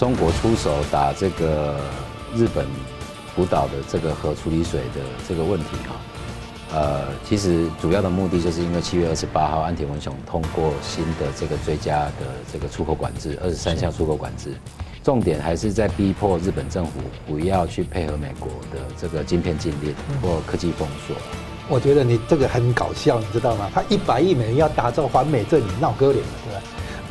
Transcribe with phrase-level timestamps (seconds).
[0.00, 1.76] 中国出手打这个
[2.34, 2.66] 日本
[3.32, 5.94] 福岛的这个核处理水的这个问题哈，
[6.74, 14.52] 呃，其实主要的目的就是因为七月二十八号安田文雄通过新的这个追加的这个出口管制，二十三项出口管制，
[15.04, 21.14] 重点还是在逼迫日本政府不要去配合美国的这个晶片禁令或科技封锁。
[21.68, 23.70] 我觉得你这个很搞笑，你知道吗？
[23.72, 26.62] 他一百亿美元要打造环美，这你闹割脸了，对吧？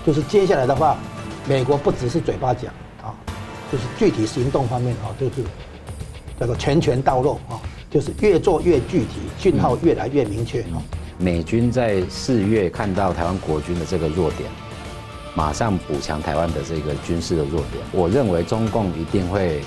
[0.06, 0.98] 就是接下来的话，
[1.46, 3.14] 美国不只是嘴巴讲啊，
[3.72, 5.44] 就是具体行动方面啊，就是
[6.40, 10.82] 叫做拳拳到肉啊，就是越做越具体，讯号越来越明确啊。
[11.18, 14.50] 美军在四月看到台湾国军的这个弱点，
[15.36, 17.84] 马上补强台湾的这个军事的弱点。
[17.92, 19.62] 我认为中共一定会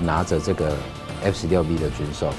[0.00, 0.76] 拿着这个
[1.22, 2.32] F 十六 B 的军售。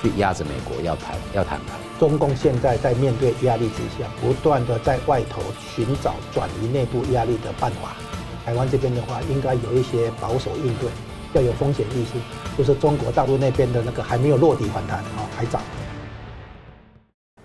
[0.00, 1.76] 去压着美国要谈要谈判。
[1.98, 5.42] 中共现在在面对压力之下，不断的在外头
[5.74, 7.96] 寻找转移内部压力的办法。
[8.48, 10.88] 台湾这边的话，应该有一些保守应对，
[11.34, 12.12] 要有风险意识。
[12.56, 15.60] 就是中国大陆那边的那个还没有落地反弹啊，还早。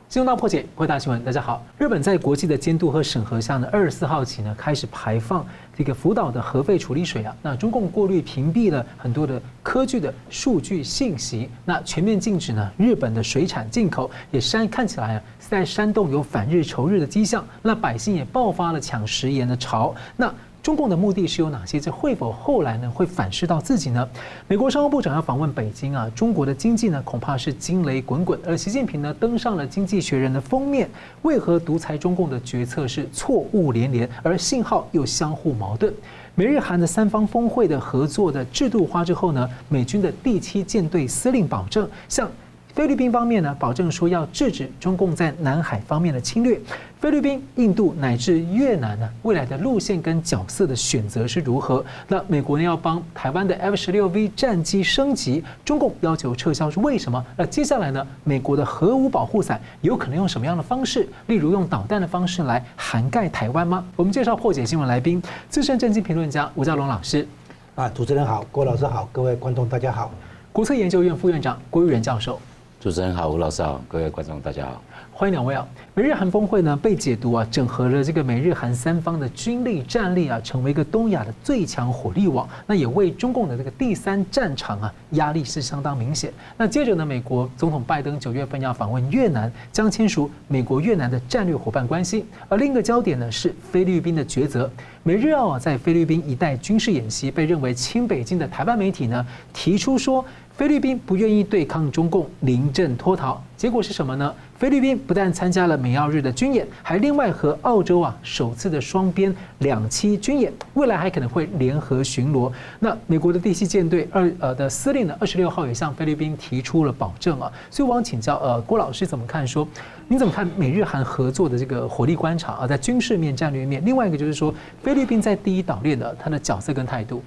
[0.07, 1.61] 新闻大破解，各位大新闻，大家好。
[1.77, 7.35] 日本在国际的监督和审核下呢，二十四号起呢开始排放这个福岛的核废处理水啊。
[7.41, 17.45] 那中共过滤屏蔽了很多的科技的数据信息，那全面禁止呢日本的水产进口，也煽看起来啊在煽动有反日仇日的迹象。
[17.61, 19.93] 那百姓也爆发了抢食盐的潮。
[20.15, 20.33] 那
[20.63, 21.77] 中共的目的是有哪些？
[21.77, 24.07] 这会否后来呢会反噬到自己呢？
[24.47, 28.39] 美国商务部长要访问北京啊，中国的经济呢恐怕是惊雷滚滚。
[28.47, 30.89] 而习近平呢登上了《经济学人》的封面，
[31.23, 35.93] 为何独裁中共的决策是错误连连，而信号又相互矛盾？
[36.33, 42.31] 美日韩的三方峰会的合作的制度化之后呢，美军的第七舰队司令保证向。
[42.73, 46.59] 菲律宾方面呢，保证说要制止中共在南海方面的侵略。
[46.99, 51.85] 菲律宾、印度乃至越南呢，未来的路线跟角色的选择是如何？
[52.07, 57.23] 那美国呢要帮台湾的 F 十六 V 战机升级，中共要求撤销是为什么？
[57.37, 61.07] 那接下来呢，美国的核武保护伞有可能用什么样的方式？
[61.27, 63.85] 例如用导弹的方式来涵盖台湾吗？
[63.95, 67.27] 我们介绍破解新闻来宾，资深政经评论家吴嘉龙老师。
[67.75, 70.09] 啊，主持人好，郭老师好，各位观众大家好。
[70.51, 72.39] 国策研究院副院长郭玉仁教授。
[72.83, 74.81] 主持人好，吴老师好，各位观众大家好，
[75.13, 75.65] 欢迎两位啊！
[75.93, 82.45] 美日韩峰会呢被解读啊，整合了这个美日韩三方的军力战力啊，成为一个东亚的最强火力网。
[82.67, 86.33] 那也为中共的这个第三战场啊压力是相当明显。
[86.57, 92.25] 那接着呢，美国总统拜登九月份要访问越南，将签署美国越南的战略伙伴关系。
[92.49, 94.69] 而另一个焦点呢是菲律宾的抉择。
[95.03, 100.25] 美日澳啊在菲律宾一带军事演习，被认为亲北京的台湾媒体呢提出说。
[100.55, 104.31] 菲律宾不愿意对抗中共临阵脱逃，结果是什么呢？
[104.55, 112.51] 菲律宾不但参加了美澳日的军演，还另外和澳洲啊首次的双边两栖军演，未来还可能会联合巡逻。
[112.79, 117.51] 那美国的第七舰队二呃的司令呢，二十六号也向菲律宾提出了保证啊。
[117.71, 119.67] 所以我想请教呃郭老师怎么看说？
[120.07, 122.67] 你怎么看美日韩合作的这个火力观察啊？
[122.67, 124.53] 在军事面、战略面，另外一个就是说
[124.83, 127.23] 菲律宾在第一岛链的它的角色跟态度。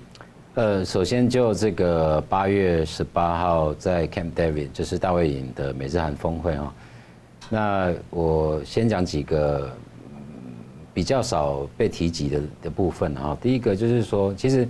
[0.56, 6.74] 呃，首先就这个八月十八号在 Camp David，就是大卫营的美日韩峰会哈。
[7.50, 9.70] 那我先讲几个
[10.94, 13.36] 比较少被提及的的部分哈。
[13.38, 14.66] 第一个就是说，其实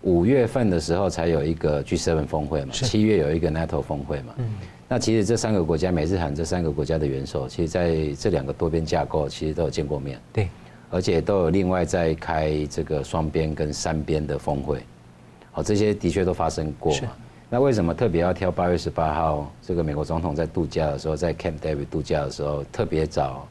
[0.00, 4.34] 五月份的时候才有一个 G7 峰会嘛，七月有一个 NATO 峰会嘛。
[4.38, 4.46] 嗯。
[4.88, 10.18] 那其实这三个国家，美日韩这三个国家的元首，其实在这两个多边架构，其实都有见过面。
[10.32, 10.48] 对。
[10.88, 14.80] 而且都有另外在开这个双边跟三边的峰会。
[15.58, 17.08] 哦，这些的确都发生过嘛。
[17.50, 23.48] 那为什么特别要挑八月十八号这个美国总统在度假的时候，在 Camp David 度假的时候，特别找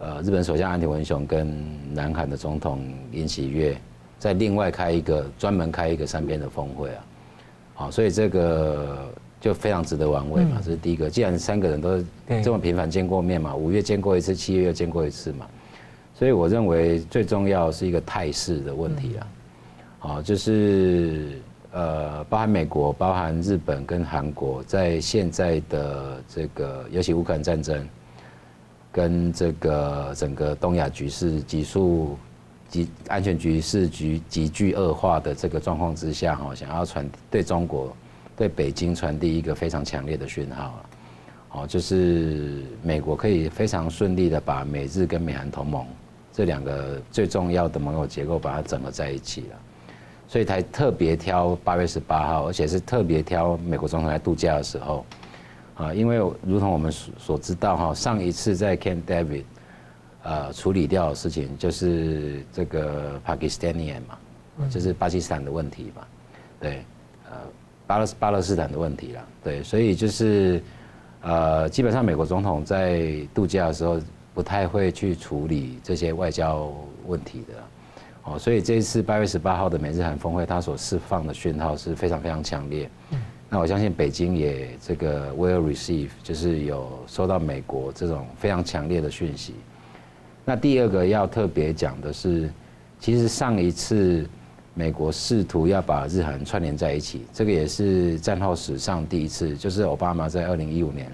[0.00, 2.80] 呃日本首相安田文雄跟南韩的总统
[3.12, 3.76] 尹喜月，
[4.18, 7.04] 再另外开一个专门开一个三边的峰会啊。
[7.74, 9.08] 好，所以这个
[9.40, 10.56] 就非常值得玩味嘛。
[10.64, 12.02] 这是第一个，既然三个人都
[12.42, 15.46] 这么频繁见过面嘛，五月见过一次，七月又见过一次嘛，
[16.14, 19.26] 所以我认为最重要是一个态势的问题啊。
[20.02, 21.38] 好，就是
[21.72, 27.86] 呃，包含美国、包含日本跟韩国，在现在的这个，尤其乌克兰战争，
[28.90, 32.16] 跟这个整个东亚局势急速、
[32.70, 37.94] 急安全局势局急剧恶化的这个状况之下，哈，想要传对中国、
[38.34, 40.80] 对北京传递一个非常强烈的讯号啊，
[41.48, 45.86] 好，就是美国可以非常顺利的把美日跟美韩同盟
[46.32, 49.60] 这两个最重要的盟友结构把它整合在一起了。
[50.30, 55.04] 所以才特别挑八月十八号，而且是特别挑美国总统来度假的时候，
[55.74, 59.42] 啊，因为如同我们所所知道哈，上一次在 Camp David，
[60.22, 66.06] 呃，处理掉的事情就是这个 Pakistani 嘛，就是巴基斯坦的问题嘛，
[66.60, 66.84] 对，
[67.28, 67.36] 呃，
[67.88, 70.62] 巴勒巴勒斯坦的问题啦，对，所以就是
[71.22, 74.00] 呃，基本上美国总统在度假的时候
[74.32, 76.72] 不太会去处理这些外交
[77.08, 77.54] 问题的，
[78.24, 82.88] 哦，所以这一次八月十八号的美日韩峰会，它所释放的讯号是非常非常强烈。
[83.12, 83.18] 嗯
[83.52, 89.56] 那我相信北京也这个 will receive，就是有收到美国这种非常强烈的讯息。
[90.44, 92.48] 那第二个要特别讲的是，
[93.00, 94.24] 其实上一次
[94.72, 101.10] 美国试图要把日韩串联在一起，这个也是战后史上第一次，就是奥巴马在二零一五年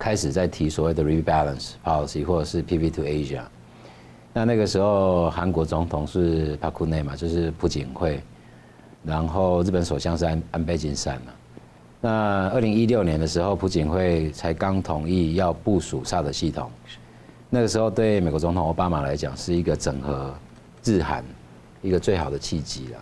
[0.00, 3.42] 开始在提所谓的 rebalance policy 或者是 pivot to Asia。
[4.32, 8.20] 那那个时候韩国总统是朴槿惠嘛，就是朴槿惠。
[9.04, 11.32] 然后日本首相是安安倍晋三嘛。
[12.00, 16.70] 那二零一六年的时候，朴槿惠才刚同意要部署萨德系统。
[17.50, 20.34] 那个时候对美国总统奥巴马来讲是一个整合
[20.84, 21.24] 日韩
[21.80, 23.00] 一个最好的契机了。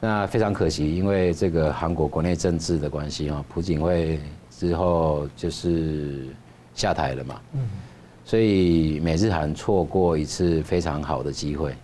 [0.00, 4.18] 那非常可惜，因为这个韩国国内政治的关系啊，朴槿惠
[4.50, 6.26] 之后就是
[6.74, 7.40] 下台了嘛。
[7.54, 7.68] 嗯
[8.28, 11.74] 所以美日韩错过一次非常好的机会。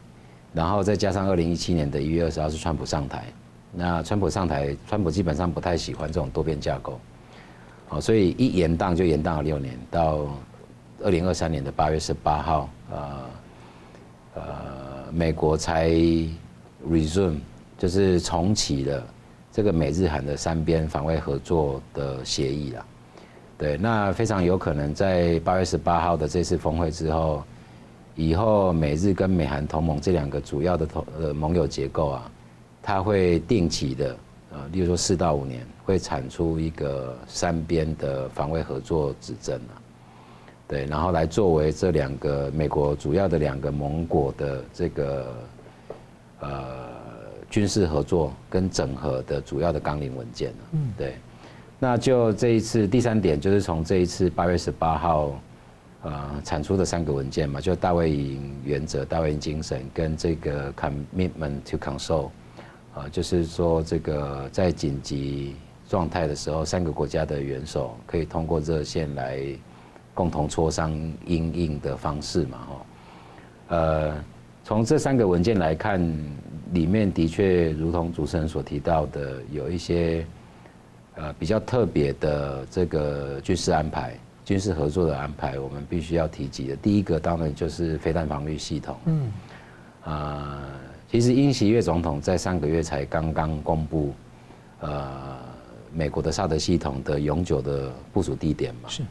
[0.52, 3.24] 然后再加上二零一七年的一月二十号是川普上台，
[3.72, 7.00] 那川普上台，川普基本上不太喜欢这种多边架构，
[7.88, 10.26] 好，所以一延宕就延宕了六年，到
[11.02, 13.30] 二零二三年的八月十八号，呃
[14.34, 14.42] 呃，
[15.10, 15.88] 美国才
[16.86, 17.38] resume，
[17.78, 19.02] 就是重启了
[19.50, 22.86] 这个美日韩的三边防卫合作的协议啦，
[23.56, 27.42] 对，那非常有可能在八月十八号的这次峰会之后。
[28.16, 32.30] 以后美日跟美韩同盟这两个主要的同呃盟友结构啊，
[32.80, 34.16] 它会定期的
[34.52, 39.74] 呃，例如说四到五年会产出一个三边的防卫合作指针啊，
[40.68, 45.34] 对，然后来作为这两个美国主要的两个盟国的这个
[46.38, 46.48] 呃
[47.50, 51.16] 军事合作跟整合的主要的纲领文件啊，嗯，对，
[51.84, 55.38] 那就这一次第三点就是从这一次八月十八号。
[56.06, 62.28] 呃，产出的三个文件嘛，就大卫营原则、大卫营精神跟这个 commitment to consult，
[62.94, 65.56] 呃，就是说这个在紧急
[65.88, 69.40] 状态的时候，三个国家的元首可以通过热线来
[70.12, 70.92] 共同磋商
[71.24, 72.86] 应应的方式嘛，哈。
[73.68, 74.24] 呃，
[74.62, 75.98] 从这三个文件来看，
[76.74, 80.26] 里面的确如同主持人所提到的，有一些
[81.16, 84.14] 呃比较特别的这个军事安排。
[84.44, 86.76] 军事合作的安排，我们必须要提及的。
[86.76, 88.94] 第一个当然就是飞弹防御系统。
[89.06, 89.32] 嗯，
[90.04, 90.62] 啊，
[91.10, 94.12] 其实英锡悦总统在上个月才刚刚公布，
[94.80, 95.38] 呃，
[95.94, 98.88] 美国的萨德系统的永久的部署地点嘛。
[98.90, 99.02] 是。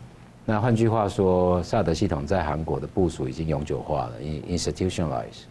[0.46, 5.46] 那换句话说，萨德系统在韩国的部署已经永久化了，institutionalized。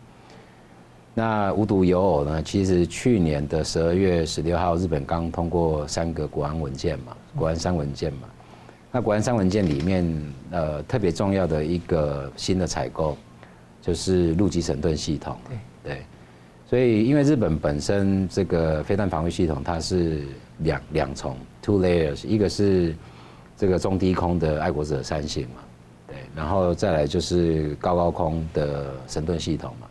[1.14, 8.29] 那无独有偶呢，其实去年的十二月十六号，日本刚通过三个国安文件嘛，国安三文件嘛。
[8.91, 13.17] 那国安三文件里面，呃，特别重要的一个新的采购，
[13.81, 15.37] 就是陆基神盾系统。
[15.49, 15.59] 对。
[15.85, 16.03] 对，
[16.64, 20.23] 所以因为日本本身这个飞弹防御系统，它是
[20.58, 22.94] 两两重 two layers，一个是
[23.56, 25.56] 这个中低空的爱国者三型嘛，
[26.06, 29.88] 对，然后再来就是高高空的神盾系统嘛，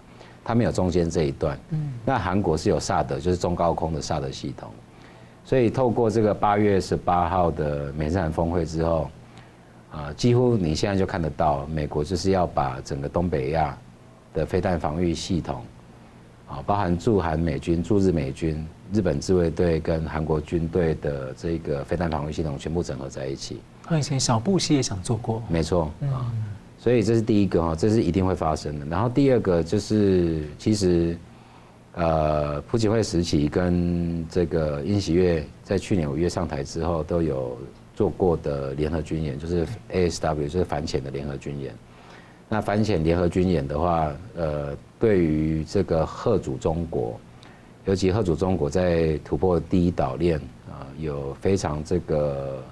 [0.51, 1.57] 它没有中间这一段。
[1.69, 4.69] 嗯，那韩国是有萨德，就是中高空的萨德系统。
[5.45, 9.09] 所以透过这个八月十八号的美日韩峰会之后，
[9.91, 13.77] 啊，几乎你现在就看得到，美国就是要把整个东北亚
[14.33, 15.63] 的飞弹防御系统，
[16.49, 23.61] 啊，包含驻韩美军、驻日美军、日本自卫队跟韩国军队的这个飞弹防御系统全部整合在一起。
[23.83, 26.29] 他以前小布希也想做过，没错啊，
[26.81, 28.85] 所以这是第一个哈，这是一定会发生的。
[28.87, 31.15] 然后第二个就是其实。
[31.93, 37.57] 呃，朴槿惠时期跟这个尹锡悦在去年五月上台之后都有
[37.93, 41.75] 做过的联合军演，就是 ASW，就是反潜的联合军演。
[42.47, 47.19] 那反潜联合军演的话，呃，对于这个吓阻中国，
[47.83, 52.63] 尤其吓阻中国在突破第一岛链啊，有非常这个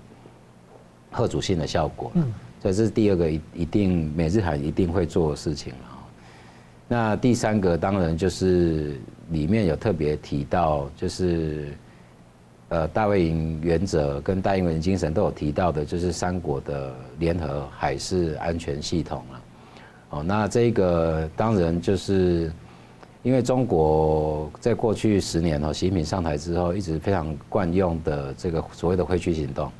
[1.12, 2.10] 吓阻性的效果。
[2.16, 5.80] 嗯，所以这是第二个一一定美日韩一定会做的事情了。
[6.88, 9.00] 那第三个当然就是
[9.30, 11.68] 里面有特别提到，就是
[12.70, 19.42] 呃大卫营原则跟大卫营精神都有提到的，就是三国的联合海事安全系统了。
[20.10, 22.52] 哦，那这个当然就是
[23.22, 29.72] 因为中国在过去十年哦，习近平上台之后一直非常惯用的这个所谓的灰区行动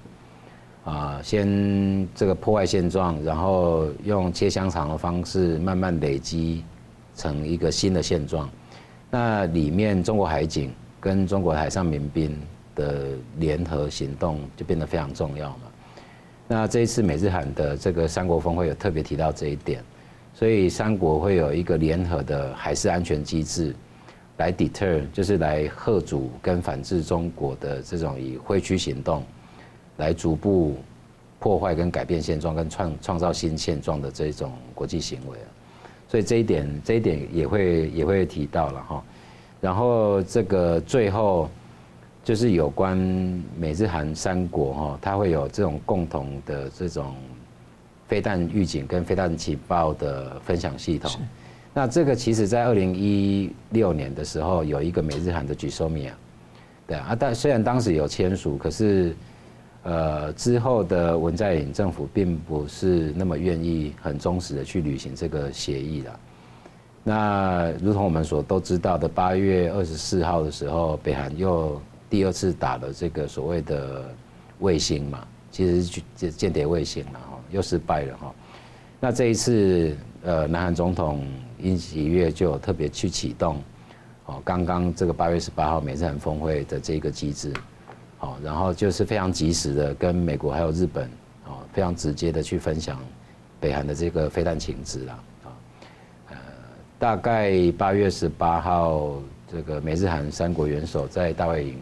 [0.84, 6.64] 啊，先这个破坏现状，然后用切香肠的方式慢慢累积。
[7.16, 8.50] 成一个新的现状，
[9.12, 10.72] 那里面中国海警
[11.02, 12.34] 跟中国海上民兵
[12.74, 13.10] 的
[13.40, 15.64] 联合行动就变得非常重要嘛。
[16.48, 19.84] 那这一次美日韩的这个三国峰会有特别提到这一点，
[20.34, 23.76] 所以三国会有一个联合的海事安全机制，
[24.38, 29.26] 来 deter 就是来吓阻跟反制中国的这种以灰区行动，
[30.00, 30.76] 来逐步
[31.40, 35.38] 破坏跟改变现状跟创创造新现状的这种国际行为。
[36.08, 39.04] 所以这一点，这一点也会也会提到了哈。
[39.62, 41.50] 然后这个最后
[42.24, 42.98] 就是有关
[43.58, 47.14] 美日韩三国哈，它会有这种共同的这种
[48.08, 51.12] 飞弹预警跟飞弹情报的分享系统。
[51.74, 56.12] 那这个其实在二零一六年的时候有一个美日韩的 GSOMIA，
[56.88, 59.16] 对啊，但虽然当时有签署，可是。
[59.84, 66.20] 呃，之后的文在寅政府并不是那么愿意很忠实的去履行这个协议了。
[67.02, 74.14] 那如同我们所都知道的，八月二十四号的时候，北韩又第二次打了这个所谓的
[74.60, 78.36] 卫星嘛，其实是间谍卫星了哈，又失败了哈。
[79.00, 81.26] 那这一次，呃，南韩总统
[81.58, 83.64] 尹锡悦就特别去启动，
[84.26, 87.54] 哦，刚刚这个八月十八号美日韩峰会的这个机制。
[88.22, 91.06] 好，然后就是非常及时的跟美国还有日本，
[91.46, 93.00] 啊，非常直接的去分享
[93.62, 95.48] 北韩的这个飞弹情资啦，啊，
[96.32, 96.36] 呃，
[97.00, 99.14] 大概八月十八号，
[99.50, 101.78] 这个美日韩三国元首在大卫营，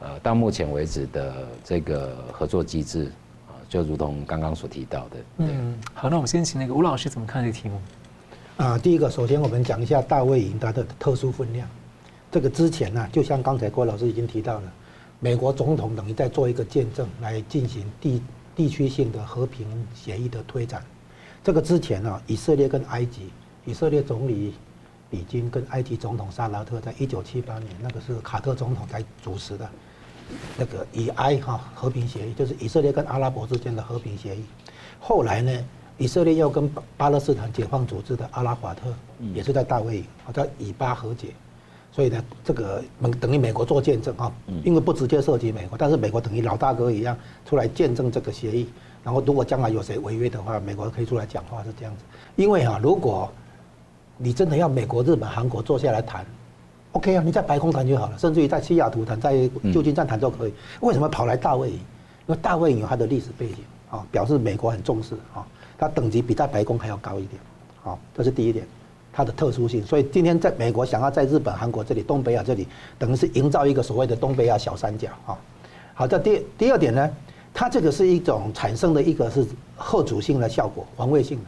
[0.00, 3.04] 呃，到目前为止的这个合作机制，
[3.46, 5.16] 啊，就如同刚刚所提到的。
[5.36, 7.80] 嗯，好，那我们先请那个吴老师怎么看这个题目？
[8.56, 11.68] 啊，第一个，首先我们讲一下大卫营它的特殊分量。
[12.28, 14.72] 这个之前呢、啊，就像刚才郭老师已经提到了。
[15.20, 18.22] 美国总统等于在做一个见证，来进行地
[18.54, 20.84] 地区性的和平协议的推展。
[21.42, 23.30] 这个之前呢，以色列跟埃及，
[23.64, 24.54] 以色列总理
[25.10, 29.68] 比金跟埃及总统萨拉特，在一九七八年，那个是卡特总统在主持的，
[30.56, 34.44] 那个以埃哈和平协议，就是以色列跟阿拉伯之间的和平协议。
[35.00, 35.64] 后来呢，
[35.96, 38.94] 以色列又跟巴勒斯坦解放组织的阿拉法特，
[39.34, 41.28] 也是在大卫营，叫以巴和解。
[41.98, 42.80] 所以呢，这个
[43.20, 48.68] 等于美国做见证啊，因为不直接涉及美国，但是美国等于老大哥一样出来见证这个协议。
[49.02, 52.04] 然后如果将来有谁违约的话，美国可以出来讲话，是这样子。
[52.36, 53.28] 因为啊，如果
[54.16, 56.24] 你真的要美国、日本、韩国坐下来谈
[56.92, 60.54] ，OK 啊，你在白宫谈就好了，甚至于在西雅图谈，在旧金山谈都可以。
[60.82, 61.74] 为什么跑来大卫营？
[62.28, 63.56] 因为大卫营有它的历史背景
[63.90, 65.44] 啊，表示美国很重视啊，
[65.76, 67.42] 它等级比在白宫还要高一点。
[67.82, 68.64] 好，这是第一点。
[69.12, 75.36] 它的特殊性，所以今天在美国想要在日本、韩国这里、东北亚这里，等于是营造一个所谓的东北亚小三角啊。
[75.94, 77.10] 好，这第第二点呢，
[77.52, 79.44] 它这个是一种产生的一个是
[79.76, 81.44] 后主性的效果、防卫性的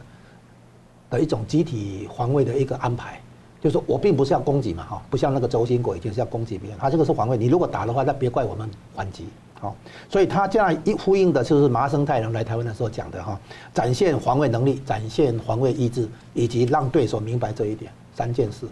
[1.17, 3.21] 的一种集体防卫的一个安排，
[3.61, 7.37] 就是说我并不是要攻击嘛哈，不像那个轴心国已经是要攻击别人，它这个是防卫。
[7.37, 9.25] 你如果打的话，那别怪我们反击。
[9.61, 9.75] 好，
[10.09, 13.39] 所以他这样一呼应的就是麻生太郎来台湾的时候讲的哈，
[13.71, 18.71] 展现防卫能力，展现防卫意志，以及让对手明白这一点三件事嘛。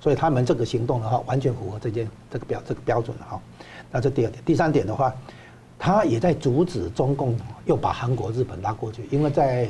[0.00, 3.38] 所以他们这个行动的话，完全符合这件这个标这个标准哈。
[3.90, 5.14] 那这第二点，第三点的话，
[5.78, 9.68] 他也在阻止中共又把韩国、日本拉过去，因为在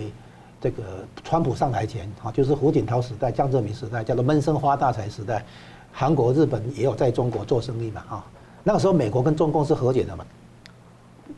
[0.61, 5.45] 这个川普上台前哈，就是胡锦涛时代、江泽民时代，叫做闷声发大财时代，
[5.91, 8.25] 韩国、日本也有在中国做生意嘛哈。
[8.63, 10.25] 那个时候美国跟中共是和解的嘛。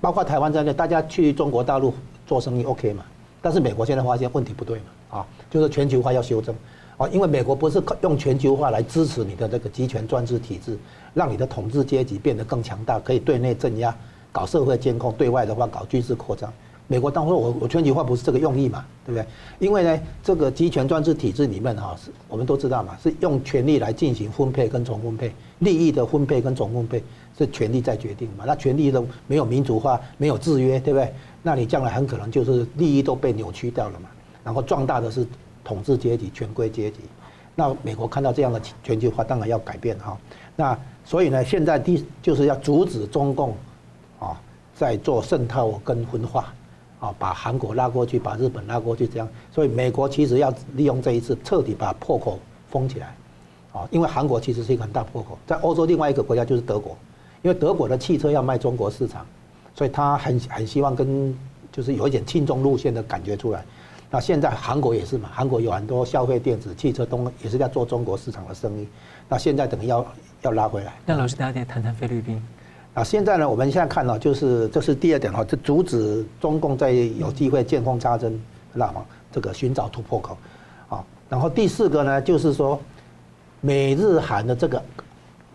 [0.02, 1.94] 包括台湾在内，大家去中国大陆
[2.26, 3.04] 做生意 OK 嘛？
[3.40, 5.18] 但是美国现在发现问题不对嘛？
[5.18, 6.52] 啊，就是全球化要修正，
[6.96, 10.76] 啊，因为美国不是用全球化来支持你的这个集权专制体制，
[11.14, 13.96] 让你的统治阶级变得更强大，可以对内镇压，
[14.32, 16.52] 搞社会监控，对外的话搞军事扩张。
[16.88, 18.84] 美国当初我我全球化不是这个用意嘛？
[19.06, 19.26] 对不对？
[19.58, 27.02] 因为呢，这个集权专制体制里面哈，是我们都知道嘛，是用权力来进行分配跟重分配，利益的分配跟重分配。
[27.38, 28.44] 是权力在决定嘛？
[28.46, 31.10] 那权力都没有民主化，没有制约，对不对？
[31.42, 34.10] 那你将来很可能就是利益都被扭曲掉了嘛。
[34.44, 35.26] 然后壮大的是
[35.64, 36.98] 统治阶级、权贵阶级。
[37.54, 40.16] 那美国看到这样的全球化，当然要改变哈。
[40.54, 43.56] 那所以呢，现在第就是要阻止中共
[44.18, 44.38] 啊，
[44.74, 46.52] 在做渗透跟分化
[47.02, 49.28] 啊，把韩国拉过去，把日本拉过去，这样。
[49.50, 52.38] 所以美国其实要利用这一次，彻底把破口
[52.70, 53.12] 封起来
[53.72, 53.82] 啊。
[53.90, 56.96] 因为韩国其实是一个很大破口，在欧洲另外一个国家就是德国。
[57.42, 59.26] 因为德国的汽车要卖中国市场，
[59.74, 61.36] 所以他很很希望跟
[61.72, 63.64] 就是有一点亲中路线的感觉出来。
[64.08, 68.86] 那现在韩国也是嘛，韩国有很多消费电子汽车东也是在做中国市场的生意。
[69.28, 70.06] 那现在等于要
[70.42, 70.92] 要拉回来。
[71.04, 72.40] 那老师，大家再谈谈菲律宾。
[72.94, 78.40] 啊，现在呢，我们现在看到就是这是第二点哈，就阻止中共在有机会见缝插针，
[78.72, 80.36] 那么这个寻找突破口。
[80.88, 82.80] 啊，然后第四个呢，就是说。
[83.64, 84.82] 美日韩的这个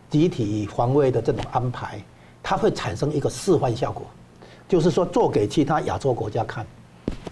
[0.09, 2.01] 集体防卫的这种安排，
[2.41, 4.05] 它会产生一个示范效果，
[4.65, 6.65] 就是说做给其他亚洲国家看，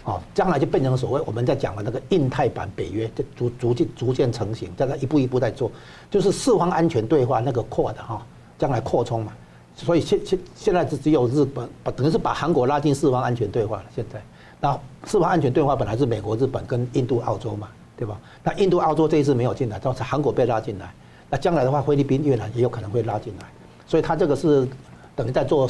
[0.04, 5.72] 哦，将来就变成所谓我们在讲的那个印太版北约，就逐逐渐逐渐成型，在那一步一步在做，
[6.12, 8.22] 就是四方安全对话那个扩的哈，
[8.60, 9.32] 将来扩充嘛。
[9.76, 13.86] 所以现现现在只只有日本把等于是把韩国拉进四方安全对话了。
[13.94, 14.22] 现在，
[14.62, 17.68] 那四方安全对话本来是美国、日本跟印度、澳洲嘛，
[17.98, 18.18] 对吧？
[18.44, 20.94] 那印度、澳洲这一次没有进来，倒是韩国被拉进来。
[21.30, 23.46] 那将来的话，菲律宾、越南也有可能会拉进来。
[23.86, 24.68] 所以他这个是
[25.16, 25.70] 等于在做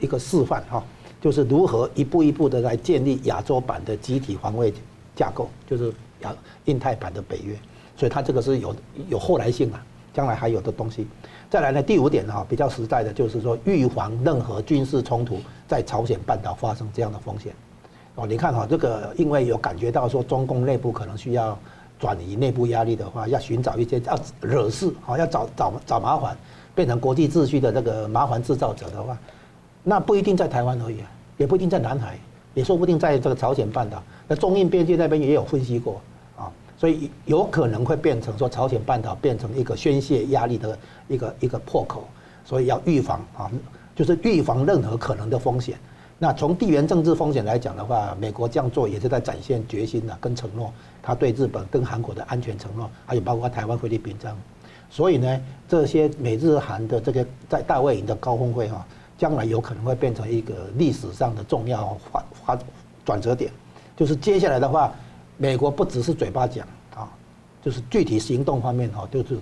[0.00, 0.84] 一个示范哈，
[1.20, 4.72] 就是如何一步一步的来建立亚洲版的集体防卫
[5.14, 6.34] 架构，就是亚
[6.66, 7.56] 印太版的北约。
[7.96, 8.76] 所以他这个是有
[9.08, 9.82] 有后来性啊，
[10.12, 11.06] 将来还有的东西。
[11.48, 15.38] 再来呢，第五点哈，比较实在的，就是说预防任何军事冲突
[15.68, 17.54] 在朝鲜半岛发生这样的风险。
[18.16, 21.56] 哦，你看哈，这个因为有感觉到说中共内部可能需要
[22.00, 26.36] 转移内部压力的话，要寻找一些要惹事，好要找找找麻烦，
[26.74, 29.16] 变成国际秩序的这个麻烦制造者的话，
[29.84, 32.18] 那不一定在台湾而已啊，也不一定在南海，
[32.54, 36.00] 也说不定在这个朝鲜半岛，那中印边界那边也有分析过。
[36.78, 40.78] 所以有可能会变成说朝鲜半岛变成一个宣泄压力的
[41.08, 42.04] 一个一个破口，
[42.44, 43.50] 所以要预防啊，
[43.94, 45.78] 就是预防任何可能的风险。
[46.18, 50.70] 那从地缘政治风险来讲的话，美国这样做也是在展现决心的跟承诺，
[51.02, 54.36] 他对日本跟韩国的安全承诺，还有包括台湾菲律宾这样。
[54.90, 62.58] 所以呢，这些美日韩的这个在大卫营的高峰会哈，将来有可能会变成一个历史上的重要发发
[63.02, 63.50] 转折点，
[63.96, 64.92] 就是接下来的话。
[65.38, 67.08] 美国不只是嘴巴讲啊，
[67.62, 69.38] 就是具体行动方面哈，就是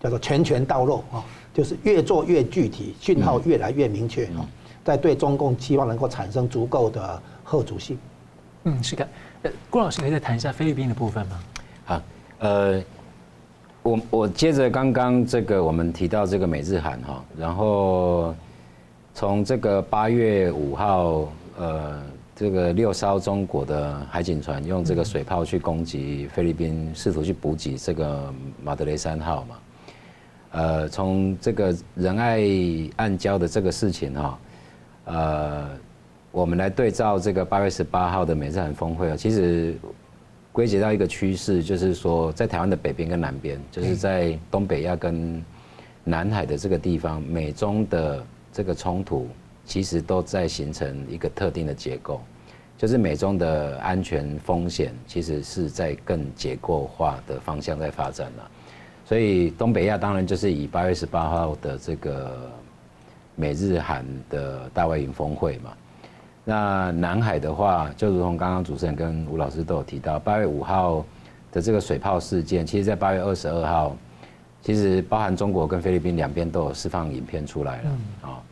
[0.00, 4.44] 叫做拳拳到肉啊，就是越做越具体，讯号越来越明确啊，
[4.84, 7.96] 在对中共期望能够产生足够的后阻性。
[8.64, 9.08] 嗯，是的。
[9.42, 11.40] 呃，郭老师可以再谈一下菲律宾的部分吗？
[11.84, 12.02] 好，
[12.40, 12.82] 呃，
[13.82, 18.34] 我我接着刚刚这个我们提到这个美日韩哈，然后
[19.14, 22.02] 从这个八月五号呃。
[22.36, 28.30] 这个六艘中国的海警船用这个水炮去攻击菲律宾，试图去补给这个
[28.62, 29.56] 马德雷三号嘛。
[30.50, 32.42] 呃，从这个仁爱
[32.96, 34.38] 暗礁的这个事情哈，
[35.06, 35.66] 呃，
[36.30, 39.74] 我们来对照这个八月十八号的美日韩峰会啊，其实
[40.52, 45.42] 归结到一个趋势，就是说在台湾的北边跟南边，就是在东北亚跟
[46.04, 48.22] 南海的这个地方，美中的
[48.52, 49.26] 这个冲突。
[49.66, 52.20] 其实都在形成一个特定的结构，
[52.78, 58.50] 就是美中的安全风险其实是在更结构化的方向在发展了。
[59.04, 62.50] 所以东北亚当然就是以八月十八号的这个
[63.34, 65.72] 美日韩的大外营峰会嘛。
[66.44, 71.04] 那南海的话，就如同刚刚主持人跟吴老师都有提到，八月五号
[71.50, 73.96] 的这个水炮事件，其实在八月二十二号，
[74.62, 77.90] 其实包含中国跟菲律宾两边都有释放影片出来了
[78.22, 78.42] 啊。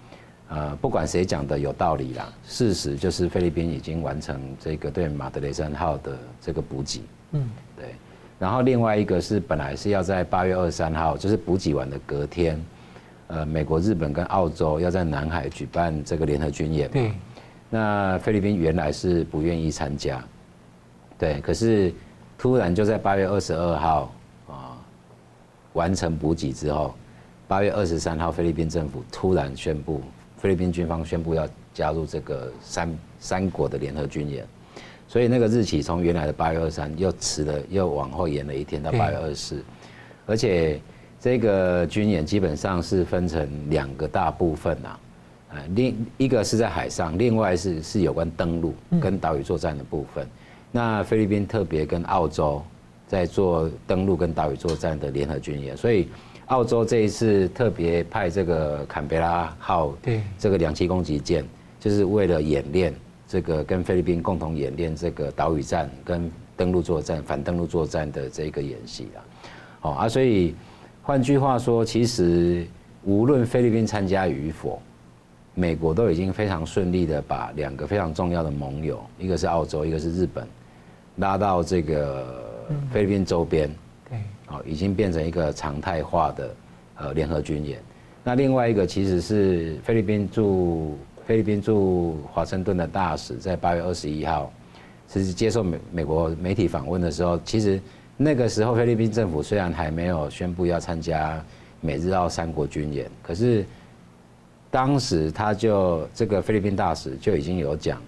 [0.50, 7.00] 呃，不管谁讲的有道理啦，事实就是菲律宾已经完成这个对马德雷三号的这个补给。
[7.32, 7.94] 嗯，对。
[8.38, 12.62] 然后另外一个是本来是要在八月二十三号，就是补给完的隔天，
[13.28, 16.90] 呃，美国、日本跟澳洲要在南海举办这个联合军演。
[16.90, 17.12] 对。
[17.70, 20.22] 那菲律宾原来是不愿意参加，
[21.18, 21.40] 对。
[21.40, 21.92] 可是
[22.36, 24.12] 突然就在八月二十二号
[24.46, 24.76] 啊，
[25.72, 26.94] 完成补给之后，
[27.48, 30.02] 八月二十三号菲律宾政府突然宣布。
[30.44, 34.46] 菲律宾军方宣布要加入这个三三国的联合军演，
[35.08, 39.64] 所以那个日期从原来的八月二三又迟了，又往后延了一天到八月二十四，
[40.26, 40.78] 而且
[41.18, 45.00] 这个军演基本上是分成两个大部分啊，
[45.70, 50.28] 另一个是在海上，另外是是有关登陆跟岛屿作战的部分。
[50.70, 52.62] 那菲律宾特别跟澳洲
[53.08, 56.06] 在做登陆跟岛屿作战的联合军演，所以。
[56.46, 61.44] 澳洲这一次特别派这个坎贝拉号，对这个两栖攻击舰，
[61.80, 62.94] 就是为了演练
[63.26, 69.18] 这个跟菲律宾共同演练这个岛屿战跟登陆作战、反登陆作战的这个演习啊。
[69.80, 70.54] 好啊，所以
[71.02, 72.66] 换句话说，其实
[73.04, 74.80] 无论菲律宾参加与否，
[75.54, 80.46] 美国都已经非常顺利的把两个非常重要的盟友，一个是澳洲，一个是日本，
[81.16, 82.44] 拉到这个
[82.92, 83.74] 菲律宾周边。
[84.48, 86.54] 哦已经变成一个常态化的
[86.96, 87.80] 呃联合军演。
[88.22, 94.52] 那另外一个其实是菲律宾驻菲律宾驻华盛顿的大使，在八月二十一号，
[95.08, 97.80] 其实接受美美国媒体访问的时候，其实
[98.16, 101.42] 那个时候菲律宾政府虽然还没有宣布要参加
[101.80, 103.64] 美日澳三国军演，可是
[104.70, 108.00] 当时他就这个菲律宾大使就已经有讲，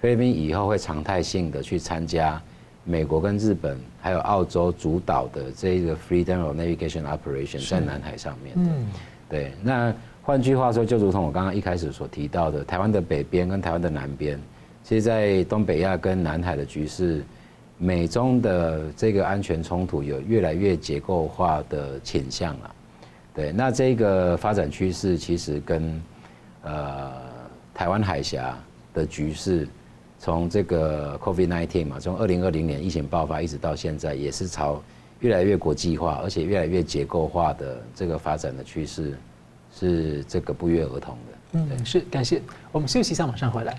[0.00, 2.40] 菲律宾以后会常态性的去参加
[2.84, 8.70] 美国跟日本还有澳洲主导的这个 Freedom of Navigation Operation 在南海上面的。
[9.28, 14.40] 对，那换句话说，就如同我刚刚一开始所提到的，台湾的北边跟台湾的南边，
[14.82, 17.22] 其实，在东北亚跟南海的局势，
[17.78, 22.74] 美中的这个安全冲突有越来越结构化的倾向了。
[23.34, 26.02] 对，那这个发展趋势其实跟
[26.62, 27.12] 呃
[27.72, 28.58] 台湾海峡
[28.92, 29.66] 的局势，
[30.20, 34.82] 从这个 COVID-19 嘛，从二零二零年疫情爆发一直到现在，也是朝
[35.20, 39.18] 越来越国际化，而且越来越结构化的这个发展的趋势，
[39.74, 41.38] 是这个不约而同的。
[41.52, 42.42] 嗯，是，感谢。
[42.70, 43.78] 我们休息一下，马上回来。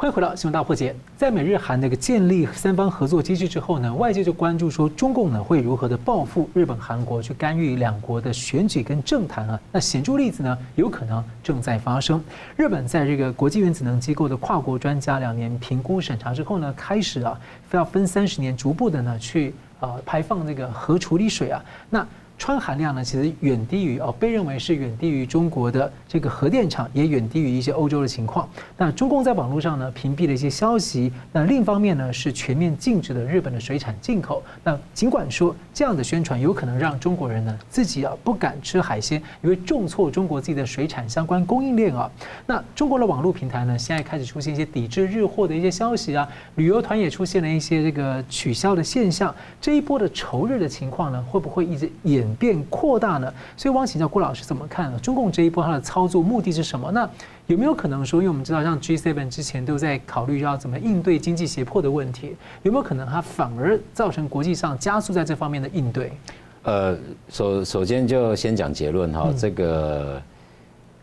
[0.00, 0.96] 欢迎回到新闻大破解。
[1.14, 9.60] 在美日韩那个建立三方合作机制之后呢，外界就关注说中共呢会如何的报复日本、韩国，去干预两国的选举跟政坛啊。
[9.70, 12.18] 那显著例子呢，有可能正在发生。
[12.56, 21.62] 日本在这个国际原子能机构的跨国专家两年评估审查之后呢，开始啊，非要分三十年逐步的呢去呃排放那个核处理水啊。
[21.90, 22.06] 那
[22.40, 28.48] 氚含量呢，其实远低于哦，被认为是远低于中国的这个核电厂，也远低于一些欧洲的情况。
[28.78, 31.12] 那中共在网络上呢，屏蔽了一些消息。
[31.32, 34.42] 那另一方面呢，是全面禁止了日本的水产进口。
[34.64, 42.10] 那尽管说这样的宣传有可能让中国人呢自己啊不敢吃海鲜，因为重挫中国自己的水产相关供应链啊。
[42.46, 49.34] 那中国的网络平台呢，现在开始出现一些抵制日货的一些消息啊，旅游团也出现了一些这个取消的现象。
[49.60, 53.32] 这一波的仇日的情况呢，会不会一直演变扩大呢？
[53.56, 54.98] 所以，我想请教郭老师怎么看呢？
[55.00, 56.90] 中共这一波它的操作目的是什么？
[56.92, 57.08] 那
[57.46, 66.12] 有没有可能说，因为我们知道，像 G7 之前都在考虑要怎么应对经济胁迫的问题，有没有可能它反而造成国际上加速在这方面的应对？
[66.62, 66.96] 呃，
[67.28, 70.22] 首首先就先讲结论哈，这个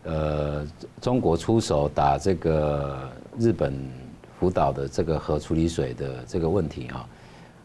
[0.04, 0.66] 呃，
[1.00, 3.74] 中国出手打这个日本
[4.38, 7.04] 福岛的这个核处理水的这个问题哈。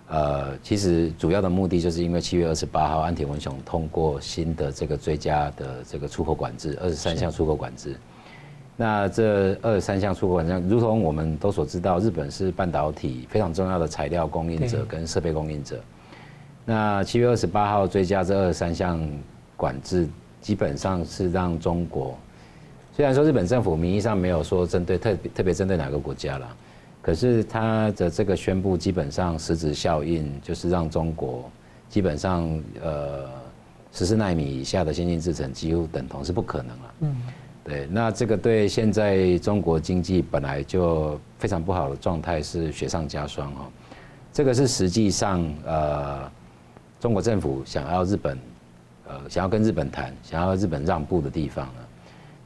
[0.09, 7.95] 呃，其实主要的目的就是因为七月二十八号，安田文雄通过新的这个追加的这个出口管制，二十三项出口管制。
[8.75, 15.79] 那这二十三项出口管制，如同我们都所知道，日本是半导体非常重要的材料供应者跟设备供应者。
[16.65, 18.99] 那七月二十八号追加这二十三项
[19.55, 20.07] 管制，
[20.41, 22.17] 基本上是让中国，
[22.95, 26.47] 虽然说日本政府名义上没有说针对特别特别针对哪个国家了。
[27.03, 31.51] 可是他的这个宣布，基本上实质效应就是让中国
[31.89, 32.49] 基本上
[32.81, 33.29] 呃
[33.91, 36.93] 十四纳米以下的先进制程几乎等同是不可能了。
[37.01, 37.15] 嗯，
[37.65, 43.67] 对，那这个对现在中国经济本来就非常不好的状态是雪上加霜哦。
[44.31, 46.31] 这个是实际上呃
[47.01, 48.39] 中国政府想要日本
[49.09, 51.73] 呃想要跟日本谈，想要日本让步的地方了。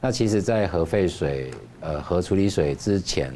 [0.00, 3.32] 那其实，在核废水呃核处理水之前。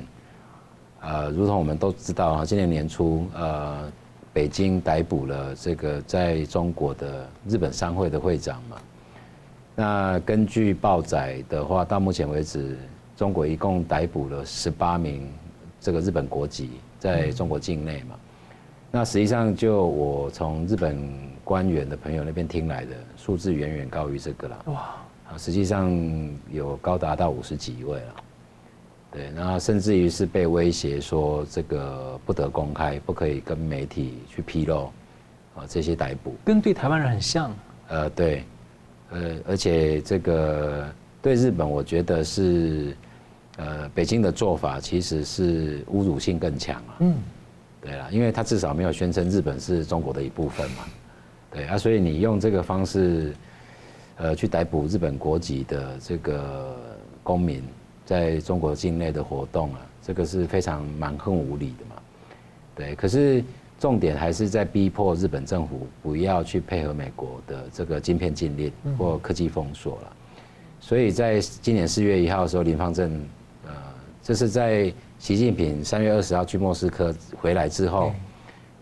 [1.03, 3.91] 呃，如同我们都知道啊，今年年初，呃，
[4.33, 8.77] 北京逮捕了这个在中国的日本商会的会长嘛。
[9.75, 12.79] 那根据报载的话，到目前为止，
[13.17, 15.29] 中国一共逮捕了十八名
[15.81, 18.15] 这个日本国籍在中国境内嘛。
[18.91, 20.97] 那实际上，就我从日本
[21.43, 24.59] 官员的朋友那边听来的数字，远远高于这个啦。
[24.67, 24.75] 哇！
[25.31, 25.91] 啊，实际上
[26.51, 28.15] 有高达到五十几位了。
[29.13, 34.91] 对，然后甚至于是被威胁说这个不得公开，不可以跟媒体去披露，
[35.55, 37.55] 啊，这些逮捕跟对台湾人很像。
[37.89, 38.43] 呃，对，
[39.11, 42.97] 呃，而且这个对日本，我觉得是，
[43.59, 46.97] 呃，北京的做法其实是侮辱性更强啊。
[47.01, 47.15] 嗯，
[47.83, 50.85] 对啦，因为他至少没有宣称日本是中国的一部分嘛。
[51.53, 53.35] 对啊，所以你用这个方式，
[54.17, 56.75] 呃，去逮捕日本国籍的这个
[57.23, 57.63] 公民。
[58.05, 61.97] 在中国境内的活动啊，这个是非常蛮横无理的嘛，
[62.75, 62.95] 对。
[62.95, 63.43] 可是
[63.79, 70.17] 重点还是在逼迫日本政府不要去配合美国的这个晶片禁令或科技封锁了。
[70.81, 73.11] 所以在今年四月一号的时候，林方正，
[73.65, 73.73] 呃，
[74.21, 78.13] 这是在习近平三月二十号去莫斯科回来之后，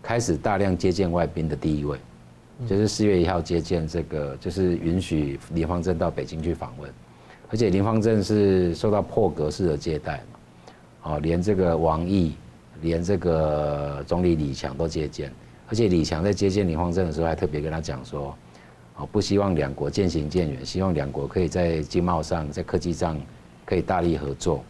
[0.01, 1.99] 开始大量接见外宾的第一位，
[2.67, 6.91] 就是四月一号接见这个，就是允许林方正到北京去访问。
[7.51, 10.39] 而且林方正是受到破格式的接待嘛，
[11.03, 12.33] 哦，连这个王毅，
[12.81, 15.29] 连这个总理李强都接见，
[15.67, 18.33] 而且李强在接见林方正的时候，还特别跟他讲说，
[18.95, 23.19] 哦，不希望两国渐行渐远，希望两国可以在经贸上、在科技上
[23.65, 24.63] 可以大力合作。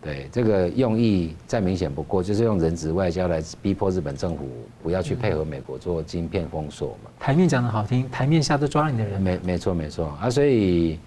[0.00, 4.48] 对，这个用意再明显不过，就是用人质外交来逼迫日本政府
[4.82, 7.10] 不要去配合美国做晶片封锁嘛。
[7.20, 9.20] 台面讲得好听，台面下都抓你的人。
[9.20, 10.98] 没没错没错啊，所以。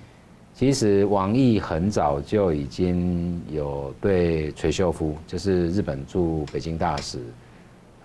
[0.58, 7.20] 其实王毅很早就已经有对垂秀夫，就是日本驻北京大使，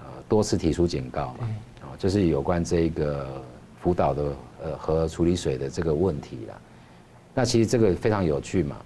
[0.01, 1.49] 呃多次提出警告嘛，
[1.81, 3.43] 哦，就是有关这个
[3.81, 4.23] 福岛的
[4.65, 6.55] 呃核处理水的这个问题啦。
[7.33, 8.77] 那其实这个非常有趣嘛。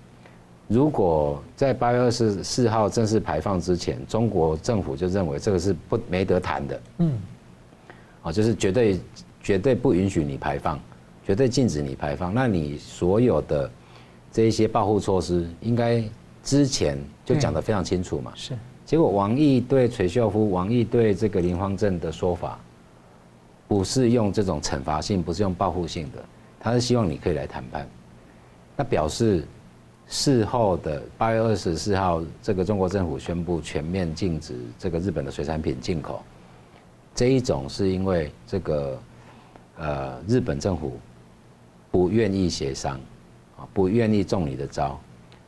[0.68, 7.18] 如果在八月二十四号正式排放之前，中国政府就认为这个是不没得谈的，嗯，
[8.22, 9.00] 哦，就是绝对
[9.42, 10.78] 绝对不允许你排放，
[11.26, 13.68] 绝对禁止你排放，那你所有的
[14.30, 16.04] 这一些保护措施，应该
[16.44, 18.32] 之前就讲得非常清楚嘛。
[18.36, 18.56] 是。
[18.84, 22.60] 结果王毅对垂秀夫，王毅对这个林芳正的说法，
[23.66, 26.24] 不是用这种惩罚性，不是用报复性的，
[26.60, 27.88] 他是希望你可以来谈判。
[28.76, 29.44] 那表示
[30.06, 36.22] 事后的八月二十四号，这个中国政府宣布全面禁止这个日本的水产品进口，
[37.12, 38.98] 这一种是因为这个
[39.78, 40.96] 呃日本政府
[41.96, 43.00] 不愿意协商
[43.56, 45.00] 啊，不愿意中你的招，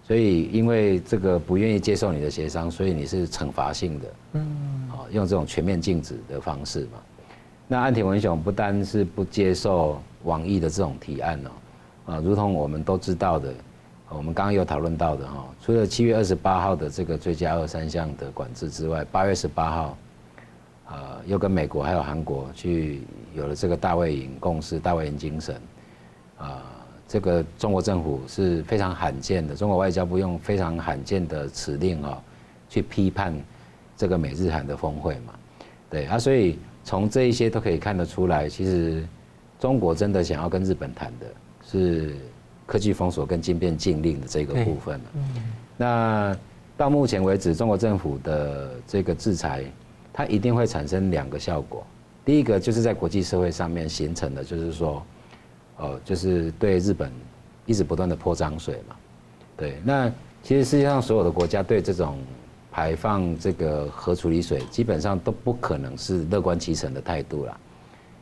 [0.03, 6.93] 所以因为这个不愿意接受你的协商，所以你是惩罚性的，嗯，啊用这种全面禁止的方式嘛。
[7.67, 11.51] 那安田文雄不单是不接受网易的这种提案哦。
[12.15, 13.53] 啊，如同我们都知道的，
[14.09, 19.99] 我们刚刚有讨论到的哈，除了七月二十八号的这个追加二三项的管制之外，八月十八号，
[20.87, 23.03] 呃，又跟美国还有韩国去
[23.35, 25.61] 有了这个大卫营共识、大卫营精神，
[26.39, 26.63] 啊，
[27.07, 32.23] 这个中国政府是非常罕见的，中国外交部用非常罕见的指令啊，
[32.69, 33.35] 去批判
[33.97, 35.35] 这个美日韩的峰会嘛，
[35.91, 39.07] 对啊，所以从这一些都可以看得出来，其实
[39.61, 41.27] 中国真的想要跟日本谈的。
[41.71, 42.17] 是
[42.65, 45.53] 科技封锁跟晶片禁令的这个部分嗯。
[45.77, 46.35] 那
[46.79, 49.63] 到目前为止，中国政府的这个制裁，
[50.11, 51.85] 它一定会产生两个效果。
[52.25, 55.03] 第一个就是在国际社会上面形成的，就是说，
[55.79, 57.11] 呃，就是对日本
[57.67, 58.95] 一直不断的泼脏水嘛。
[59.57, 60.13] 对，那
[60.43, 62.19] 其实世界上所有的国家对这种
[62.71, 67.59] 排放这个核处理水，基本上都不可能是乐观其成的态度啦。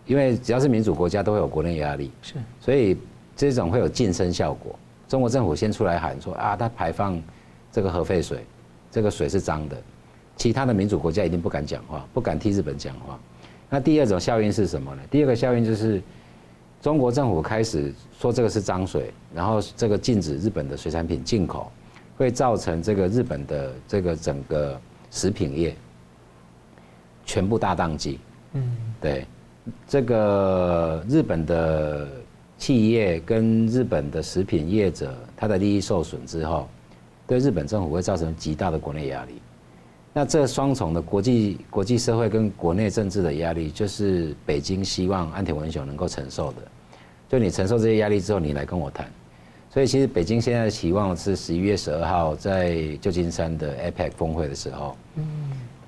[0.07, 2.11] 因为只要是民主国家，都会有国内压力。
[2.23, 2.97] 是，所以。
[3.39, 4.75] 这种会有晋升效果。
[5.07, 7.23] 中国政府先出来喊说啊，它排放
[7.71, 8.47] 这个核废水，
[8.91, 9.77] 这个水是脏的，
[10.37, 13.21] 其他的民主国家一定不敢讲话，不敢替日本讲话。
[13.69, 15.03] 那第二种效应是什么呢？
[15.11, 16.03] 第二个效应就是
[16.81, 21.71] 中国政府开始说这个是脏水，然后这个禁止日本的水产品进口，
[22.17, 25.77] 会造成这个日本的这个整个食品业
[27.25, 28.19] 全部大宕机。
[28.53, 29.27] 嗯，对，
[29.87, 32.09] 这个日本的。
[32.59, 36.67] 企业跟日本的食品业者，他的利益受损之后，
[37.27, 39.43] 对日本政府会造成极大的国内压力。
[40.19, 46.63] 那这双重的国际国际社会跟国内政治的压力，就是北京希望安田文雄能够承受的。
[47.29, 49.07] 就你承受这些压力之后，你来跟我谈。
[49.69, 55.27] 所以其实北京现在的期望是十一月十二号在旧金山的 APEC 峰会的时候，嗯，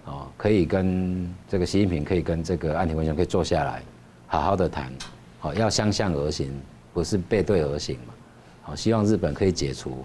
[0.04, 3.82] 哦，可以跟这个习近平可以跟这个安田文雄可以坐下来，
[4.26, 4.92] 好好的谈。
[5.38, 6.52] 好，要相向而行，
[6.92, 8.12] 不是背对而行嘛？
[8.60, 10.04] 好，希望日本可以解除，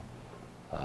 [0.72, 0.80] 呃，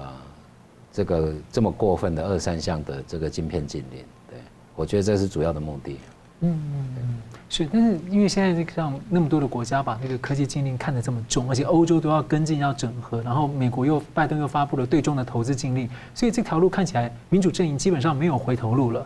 [0.99, 4.03] 这个这么过分的二三项的这个晶片禁令。
[4.29, 4.37] 对，
[4.75, 5.97] 我觉得这是主要的目的。
[6.41, 7.17] 嗯嗯嗯，
[7.49, 19.05] 是，但是因为现在这个像那么多的国家把那个科技禁令看得这么重，而且欧洲都要跟进要整合，然后美国又拜登又发布了对中的投资禁令，所以这条路看起来民主阵营基本上没有回头路了。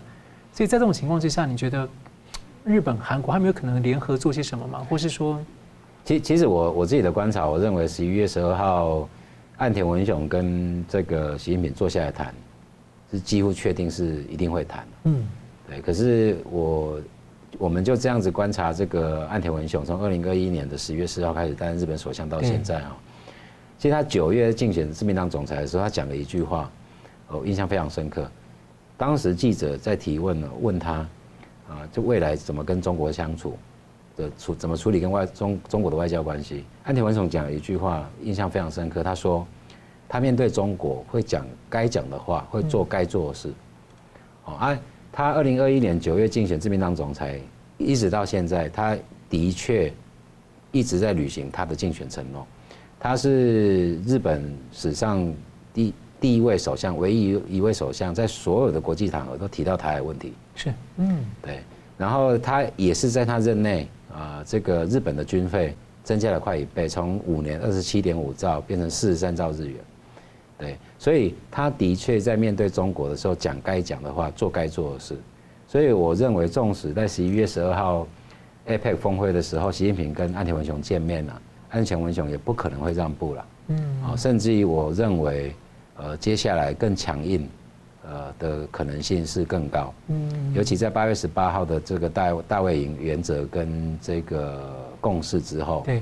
[0.51, 1.87] 所以在这种情况之下，你觉得？
[2.65, 4.87] 日本、韩国还没有可能联合做些什么吗？
[4.89, 5.37] 或是说，
[6.05, 9.09] 其其实我我自己的观察，我认为十一月十二号，
[9.57, 12.33] 岸田文雄跟这个习近平坐下来谈，
[13.11, 14.87] 是几乎确定是一定会谈。
[15.03, 15.27] 嗯，
[15.67, 15.81] 对。
[15.81, 17.01] 可是我
[17.57, 22.97] 我们就这样子观察这个岸田文雄，从二零二一年的十月四号开始担任日本首相到现在啊，
[23.77, 26.69] 其实他九月竞选自民党总裁的时候，他讲了一句话，
[27.27, 28.29] 我印象非常深刻。
[28.97, 31.07] 当时记者在提问呢，问他。
[31.65, 33.57] 啊，就未来怎么跟中国相处
[34.15, 36.63] 的处，怎么处理跟外中中国的外交关系？
[36.83, 39.03] 安田文雄讲了一句话，印象非常深刻。
[39.03, 39.45] 他说，
[40.07, 43.53] 他面对中国会讲该讲的话，会做该做的事。
[44.45, 44.79] 哦，啊，
[45.11, 47.39] 他二零二一年九月竞选自民党总裁，
[47.77, 48.97] 一直到现在，他
[49.29, 49.91] 的确
[50.71, 52.45] 一直在履行他的竞选承诺。
[52.99, 55.33] 他是日本史上
[55.73, 55.93] 第。
[56.23, 60.31] 第一位首相，唯一一位首相，在所有的国际场合都提到台海问题。
[60.55, 61.59] 是，嗯，对。
[61.97, 69.75] 然后他也是在他任内啊，这个日本的军费增加了快一倍，从五年二十七点五兆变成四十三兆日元。
[70.57, 75.17] 对，所以他的确在面对中国的时候讲该讲的话，做该做的事。
[75.67, 78.07] 所以我认为，纵使在十一月十二号
[78.67, 83.45] APEC 峰会的时候，习近平跟安田文雄见面了，岸田文雄也不可能会让步了。
[83.69, 85.53] 嗯，甚至于我认为。
[85.95, 87.47] 呃，接下来更强硬，
[88.07, 89.93] 呃的可能性是更高。
[90.07, 95.97] 嗯，尤其在八月十八号的这个大大卫营原则跟这个共识之后，对，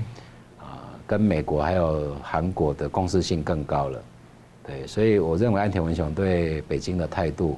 [0.60, 4.04] 啊，跟美国还有韩国的共识性更高了。
[4.66, 7.58] 对，所以我认为安田文雄对北京的态度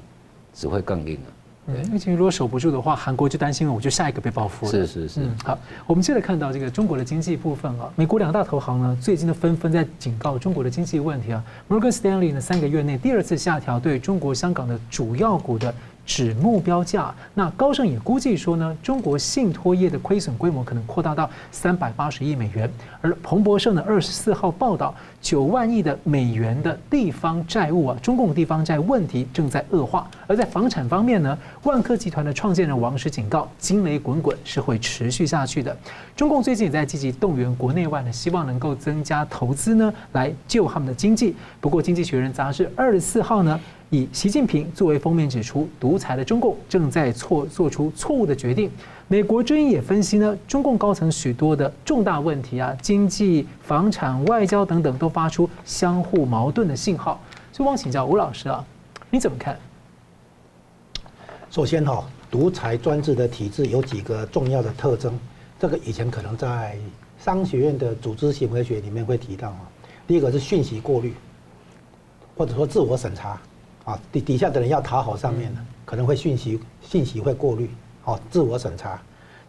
[0.54, 1.34] 只会更硬了。
[1.68, 4.72] 嗯，因为其实如果守不住的话，韩国就担心了，我就下一个被报复了。
[4.72, 5.22] 是是是。
[5.22, 11.44] 嗯，好，我们接着看到这个中国的经济部分啊，美国两大投行呢，最近都纷纷在警告中国的经济问题啊。
[11.70, 15.74] Morgan Stanley 呢，三个月内第二次下调对中国香港的主要股的。
[16.06, 22.70] 指目标价，那高盛也估计说呢，中国信托业的亏损规模可能扩大到三百八十亿美元。
[23.02, 30.10] 而彭博社呢，二十四号报道，九万亿的美元的地方债务啊，中共地方债问题正在恶化。
[30.28, 35.76] 而在房产方面呢，万科集团的创建人王石警告，惊雷滚滚是会持续下去的。
[36.16, 41.36] 中共最近也在积极动员国内外呢，希望能够增加投资呢，来救他们的经济。
[41.62, 43.60] 不过，《经济学人》杂志二十四号呢。
[43.94, 48.68] 以习近平作为封面指出，独裁的中共正在错做出错误的决定。
[49.08, 57.22] 美国之音也分析呢，中共高层许多的重大问题啊，经济、房产、外交等等，都发出相互矛盾的信号。
[57.52, 58.66] 所以，我请教吴老师啊，
[59.12, 59.56] 你怎么看？
[61.52, 65.14] 首先哈，独裁专制的体制有几个重要的特征，
[65.60, 66.76] 这个以前可能在
[67.20, 69.70] 商学院的组织行为学里面会提到啊。
[70.08, 71.14] 第一个是讯息过滤，
[72.36, 73.40] 或者说自我审查。
[73.86, 77.70] 啊，底底下的人要讨好上面的，可能会信息信息会过滤，
[78.06, 79.02] 哦，自我审查。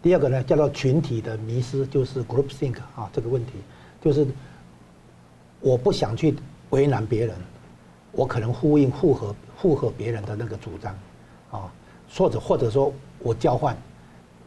[0.02, 3.52] 第二个呢，叫做群体的迷失，就是 group think 啊，这个问题
[4.02, 4.26] 就是
[5.60, 6.34] 我不想去
[6.70, 7.36] 为难别人，
[8.10, 10.92] 我可能呼应附和附和别人的那个主张，
[11.52, 11.72] 啊，
[12.12, 13.76] 或者或者说我交换，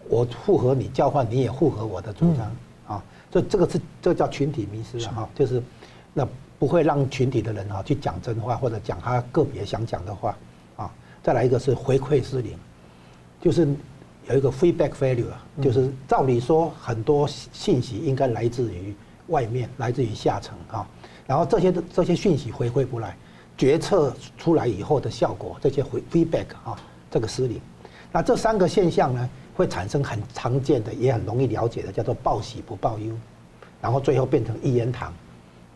[0.09, 2.51] 我附和你交换，你也附和我的主张，
[2.87, 5.63] 啊，这这个是这个叫群体迷失了哈，就是
[6.13, 6.27] 那。
[6.59, 10.35] 不会让群体的人啊去讲真话，或者讲他个别想讲的话，
[10.75, 10.91] 啊，
[11.21, 12.57] 再来一个是回馈失灵，
[13.39, 13.67] 就是
[14.27, 15.25] 有一个 feedback failure，
[15.61, 18.95] 就是照理说很多信息应该来自于
[19.27, 20.87] 外面，来自于下层啊，
[21.27, 23.15] 然后这些这些讯息回馈不来，
[23.55, 26.75] 决策出来以后的效果，这些回 feedback 啊，
[27.11, 27.61] 这个失灵，
[28.11, 33.13] 那这三个现象呢，会产生很常见的，也很容易了解的，叫做报喜不报忧，
[33.79, 35.13] 然后最后变成一言堂。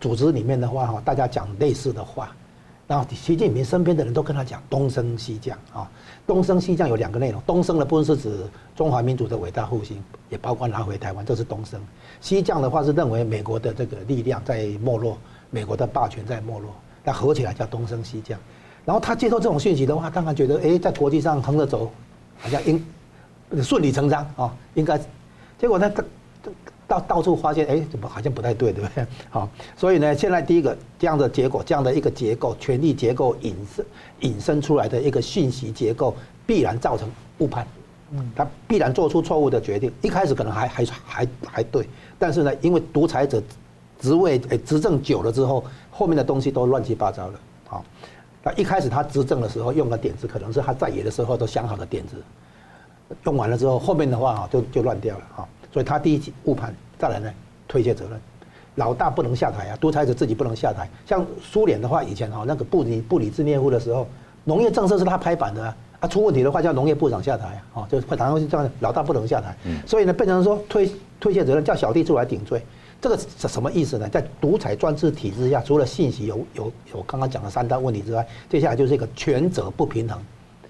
[0.01, 2.35] 组织里面的话哈，大家讲类似的话，
[2.87, 5.89] 然后习近平身边的人都跟他讲东升西降啊，
[6.25, 8.43] 东升西降有两个内容，东升的部分是指
[8.75, 11.79] 中华民族的伟大复兴，也包括拿回台湾，这是东升；
[12.19, 15.15] 西降的话是认为美国的这个力量在没落，
[15.51, 18.39] 美国的霸权在没落，那合起来叫东升西降。
[18.83, 21.91] 然后他接受这种讯息的话，当然觉得哎，在国际上横着走，
[22.39, 22.83] 好像应
[23.61, 24.99] 顺理成章啊，应该，
[25.59, 26.03] 结果呢他。
[26.91, 29.05] 到到处发现，哎，怎么好像不太对，对不对？
[29.31, 33.85] 好，所以呢，现在第一个这样的结果，这样的一个结构，权力结构引申
[34.19, 36.13] 引申出来的一个讯息结构，
[36.45, 37.65] 必然造成误判。
[38.11, 39.89] 嗯，他必然做出错误的决定。
[40.01, 41.87] 一开始可能还还还还对，
[42.19, 43.41] 但是呢，因为独裁者
[43.97, 47.39] 职位诶执政久了之后，后面的东西都乱七八糟了。
[47.69, 47.85] 好，
[48.43, 52.17] 那一开始他执政的时候用的点子，可能是他在野的时候都想好的点子，
[53.23, 55.47] 用完了之后，后面的话啊就就乱掉了啊。
[55.71, 57.31] 所以他第一起误判，再来呢
[57.67, 58.19] 推卸责任，
[58.75, 60.89] 老大不能下台啊，独裁者自己不能下台。
[61.05, 64.07] 像苏联的话，以前哈那个布里布里兹涅夫的时候，
[64.43, 69.55] 农业政策是他拍板的啊，啊出问题的话叫农业部长下台啊，哦就是会常常是这样，老大不能下台。
[69.65, 72.61] 嗯所以呢变成说推推卸责任，叫小弟出来顶罪，
[72.99, 74.09] 这个是什么意思呢？
[74.09, 80.19] 在独裁专制体制下，除了信息有有有刚刚讲的三大问题之外，接下来就是一个权责不平衡，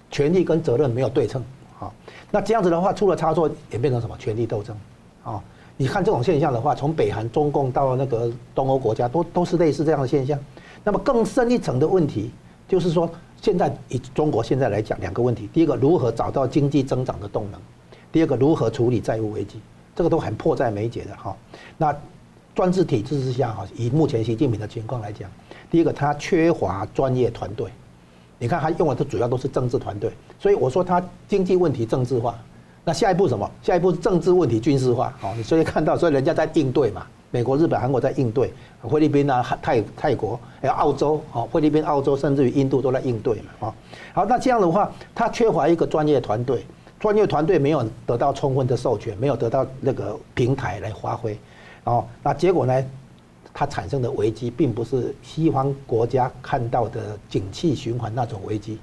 [0.09, 1.43] 权力跟责任没有对称
[1.79, 1.91] 啊。
[2.29, 4.75] 那这样子的话，出了差错也变成什么权力斗争。
[5.23, 5.41] 啊，
[5.77, 10.37] 你看这种现象的话，从北韩、中共到那个东欧国家，都都是类似这样的现象。
[10.83, 12.31] 那么更深一层的问题，
[12.67, 13.09] 就是说，
[13.41, 17.59] 现在以中国现在来讲，两个问题：第一个，如何找到经济增长的动能；
[18.11, 19.59] 第二个，如何处理债务危机。
[19.95, 21.35] 这个都很迫在眉睫的哈。
[21.77, 21.95] 那
[22.55, 25.29] 专制体制之下哈，以目前习近平的情况来讲，
[25.69, 27.69] 第一个，他缺乏专业团队。
[28.39, 32.39] 你看他用的都主要都是政治团队，所以我说他经济问题政治化。
[32.83, 33.49] 那下一步什么？
[33.61, 35.13] 下一步是政治问题军事化。
[35.21, 38.51] 哦，你所以看到，所以人家在应对嘛，美国、日本、韩国在应对，
[38.89, 43.73] 菲律宾啊、泰泰国还有澳洲，哦，菲律宾、澳洲甚至于印度都在应对嘛，哦，
[44.13, 46.65] 好，那这样的话，他缺乏一个专业团队，
[46.99, 51.37] 专业团队没有得到充分的授权，没有得到那个平台来发挥，
[51.83, 52.83] 哦，那结果呢，
[53.53, 58.79] 它产生的危机并不是西方国家看到的景气循环那种危机，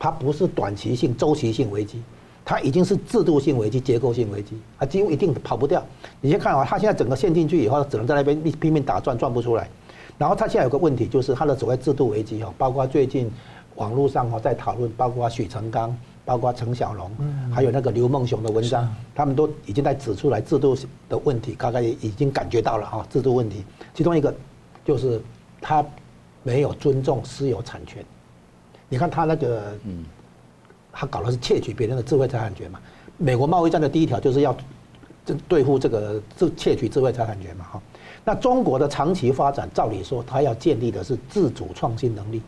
[0.00, 2.02] 它不是短期性、周期性危机。
[2.48, 5.84] 它已经是制度性危机、结构性危机，它几乎一定跑不掉。
[6.20, 9.68] 你先看啊，它现在整个陷进去以后，只能在那边拼命打转，转不出来。
[10.16, 13.28] 然后它现在有个问题，就是它的所谓制度危机哦，包括最近
[13.74, 15.94] 网络上哈在讨论，包括许成刚，
[16.24, 17.10] 包括陈小龙，
[17.52, 20.76] 还有那个刘梦熊的文章，他们都已经在指出来制度
[21.08, 23.64] 的问题，大概已经感觉到了哈制度问题。
[23.92, 24.32] 其中一个
[24.84, 25.20] 就是
[25.60, 25.84] 他
[26.44, 28.04] 没有尊重私有产权。
[28.88, 29.76] 你看他那个，
[30.98, 32.80] 他搞的是窃取别人的智慧财产权嘛？
[33.18, 34.56] 美国贸易战的第一条就是要
[35.24, 37.66] 这对付这个这窃取智慧财产权嘛？
[37.72, 37.82] 哈，
[38.24, 42.40] 那中国的长期发展，照理说他要建立的是自主创新能力。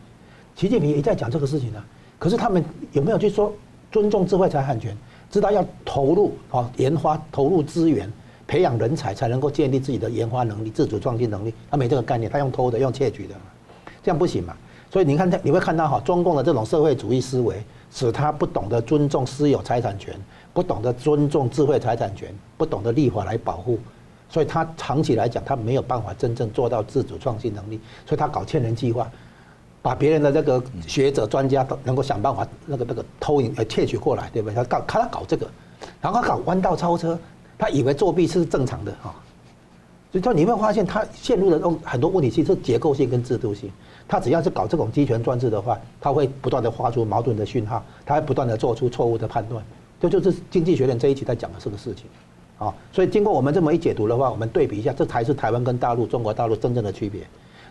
[0.55, 1.83] 习近平一再讲这个事情呢，
[2.17, 3.53] 可是他们有没有去说？
[3.91, 4.95] 尊重智慧财产权，
[5.31, 8.07] 知道要投入啊研发，投入资源，
[8.45, 11.51] 培养人才，才能够建立自己的研发能力、自主创新能力。
[11.71, 13.33] 他没这个概念，他用偷的，用窃取的，
[14.03, 14.55] 这样不行嘛。
[14.91, 20.15] 所以你看他，你会看到哈，中共的这种社会主义思维，使他不懂得尊重私有财产权，
[20.53, 23.79] 不懂得尊重智慧财产权，不懂得立法来保护，
[24.29, 29.09] 所以他长期来讲，他没有办法真正做到自主创新能力，所以他搞千人计划。
[29.81, 34.53] 把别人的这个学者专家都能够想办法那个那个偷引呃窃取过来，对不对？
[34.53, 35.49] 他搞他搞这个，
[36.01, 37.17] 然后他搞弯道超车，
[37.57, 39.15] 他以为作弊是正常的哈。
[40.11, 43.71] 所以说你会发现他陷入的很多问题，其实是结构性跟制度性。
[44.09, 49.63] 他只要是搞这种集权专制的话，他会不断的发出矛盾的讯号，他会不断的做出错误的判断。
[50.01, 52.05] 这就是经济学人这一期在讲的这个事情。
[52.57, 57.21] 啊，所以经过我们这么一解读的话，我们对比一下，这才是台湾跟大陆、中国大陆真正的区别。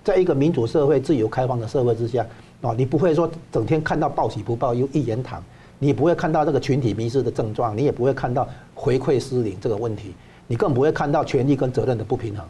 [0.04, 2.24] 在一个民主社会、自由开放的社会之下，
[2.62, 5.42] 啊，你不会说整天看到报喜不报忧、一言堂，
[5.80, 10.14] 你不会看到这个群体迷失的症状，你也不会看到回馈失灵这个问题，
[10.46, 12.46] 你更不会看到权力跟责任的不平衡。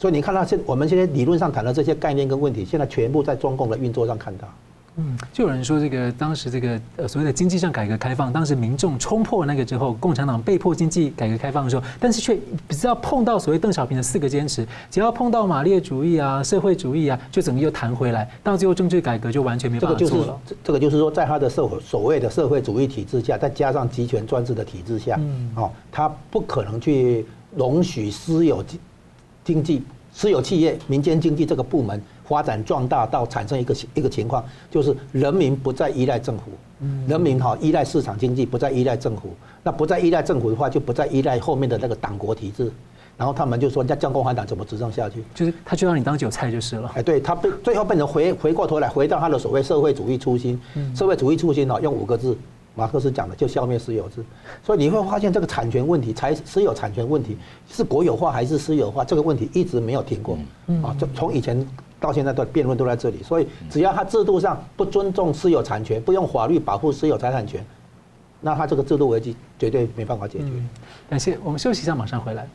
[0.00, 4.48] 所以你看到现我们现在理论上谈的这些概念跟问题，现在全部在中共的运作上看到。
[4.96, 12.34] 嗯，就有人说这个当时这个呃所谓的经济上改革开放，当时民众冲破那个之后，共产党被迫经济改革开放的时候，但是却
[12.70, 20.40] 只要碰到所谓邓小平的四个坚持，只要碰到马列主义啊、社会主义啊，就整个又弹回来，到最后政治改革就完全没办法做了。
[20.46, 28.64] 这个就是这个就是说，在他的社会所谓的社会主义体制下，再加上集权专制的体制下，嗯哦，他不可能去容许私有
[29.50, 29.82] 经济、
[30.12, 32.00] 私有企业、民间经济这个部门。
[32.30, 36.44] 发展壮大到产生一个一个情况，就是人民不再依赖政府，
[37.08, 39.34] 人民哈依赖市场经济，不再依赖政府。
[39.64, 42.70] 那不再依赖政府的话，就不再依赖后面的那个党国体制。
[43.16, 46.88] 然后他们就说：“那将共产党怎么执政下去？”就是他就让你当韭菜就是了。
[46.94, 50.56] 哎，对他被最后变成回回过头来回到他的所谓社会主义初心。
[50.94, 52.38] 社会主义初心哈，用五个字，
[52.74, 54.24] 马克思讲的，就消灭私有制。
[54.64, 57.36] 所以你会发现这个产权问题，财私有产权问题
[57.68, 59.04] 是国有化还是私有化？
[59.04, 60.38] 这个问题一直没有停过。
[60.82, 61.66] 啊，就从以前。
[62.00, 67.62] 到现在的辩论都在这里，所以只要他制度上不尊重私有产权，不用法律保护私有财产权，
[68.40, 70.46] 那他这个制度危机绝对没办法解决。
[71.10, 72.48] 感谢，我们休息一下，马上回来。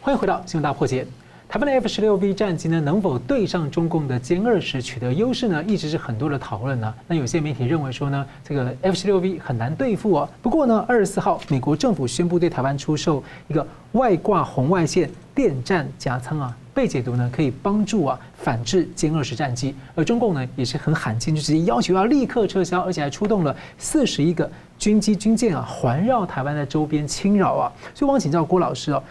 [0.00, 1.04] 欢迎回到《新闻大破解》。
[1.48, 5.62] 台湾的 F 十六 V 战机呢，能否对上中共的歼二十取得优势呢？
[5.62, 6.92] 一直是很多的讨论呢。
[7.06, 10.28] 那有些媒体认为说呢，这个 F 十六 V 很难对付哦。
[10.42, 16.56] 不过呢，二十四号，美国政府宣布对台湾出售一个外挂红外线电战夹舱啊。
[16.74, 27.72] 被解读呢，可以帮助啊反制歼二十战机，而中共呢也是很罕见，就直接要求要立刻撤销，而且还出动了四十一个军机军舰啊环绕台湾的周边侵扰啊。
[27.94, 29.02] 所以，我想请教郭老师哦，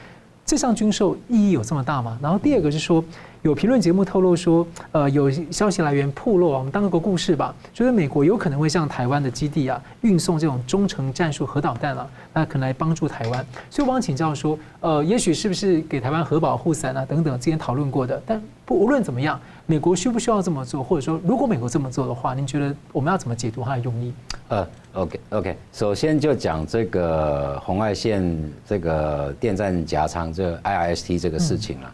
[0.45, 2.17] 这项军售意义有这么大吗？
[2.21, 3.03] 然后第二个是说。
[3.45, 13.45] 有评论节目透露说，呃，有消息来源曝露啊，我们当个故事吧，就是美国有可能会向台湾的基地啊运送这种中程战术核导弹啊，那可能来帮助台湾。
[13.69, 18.19] 所以我想请教说，呃，也许是不是给台湾核保护伞啊等等，之前讨论过的。
[18.25, 24.11] 但不无论怎么样，美国需不需要这么做，或者说如果美国这么做的话，您觉得我们要怎么解读它的用意？
[24.47, 31.93] 呃，OK OK，首先就讲这个红外线这个电站夹舱这个 IRST 这个事情了，嗯、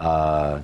[0.00, 0.60] 呃。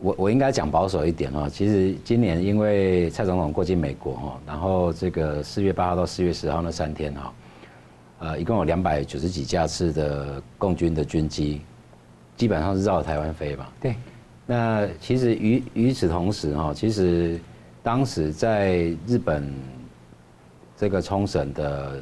[0.00, 7.32] 我我应该讲保守一点哦，其实今年因为蔡总统过境美国哦，然后这个四月八号到四月十号那三天哈，
[8.20, 11.62] 呃，一共有两百九十几架次的共军的军机，
[12.36, 13.66] 基本上是绕台湾飞嘛。
[13.80, 13.96] 对。
[14.46, 17.40] 那其实与与此同时哈，其实
[17.82, 19.52] 当时在日本
[20.76, 22.00] 这个冲绳的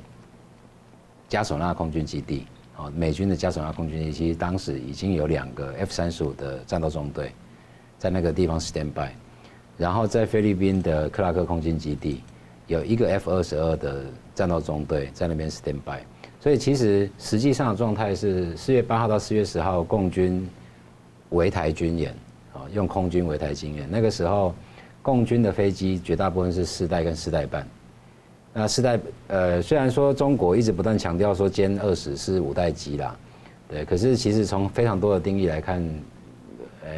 [1.30, 2.46] 加索纳空军基地，
[2.76, 7.32] 哦，美军的嘉手纳空军基地，其实当时已经有两个 F 三十五的战斗中队。
[7.98, 9.08] 在那个地方 stand by，
[9.78, 12.20] 然后在菲律宾的克拉克空军基地
[12.66, 14.04] 有一个 F 二十二的
[14.34, 16.00] 战斗中队在那边 stand by，
[16.38, 20.46] 所以其实实际上的状态是四月八号到四月十号共军
[21.30, 22.14] 围台军演，
[22.52, 23.90] 啊，用空军围台军演。
[23.90, 24.54] 那个时候
[25.00, 27.66] 共军的飞机绝大部分是四代跟四代半，
[28.56, 28.98] 那四代
[29.28, 33.14] 呃虽然说中国一直不断强调说歼二十是五代机啦，
[33.68, 35.82] 对，可是其实从非常多的定义来看，
[36.82, 36.90] 呃。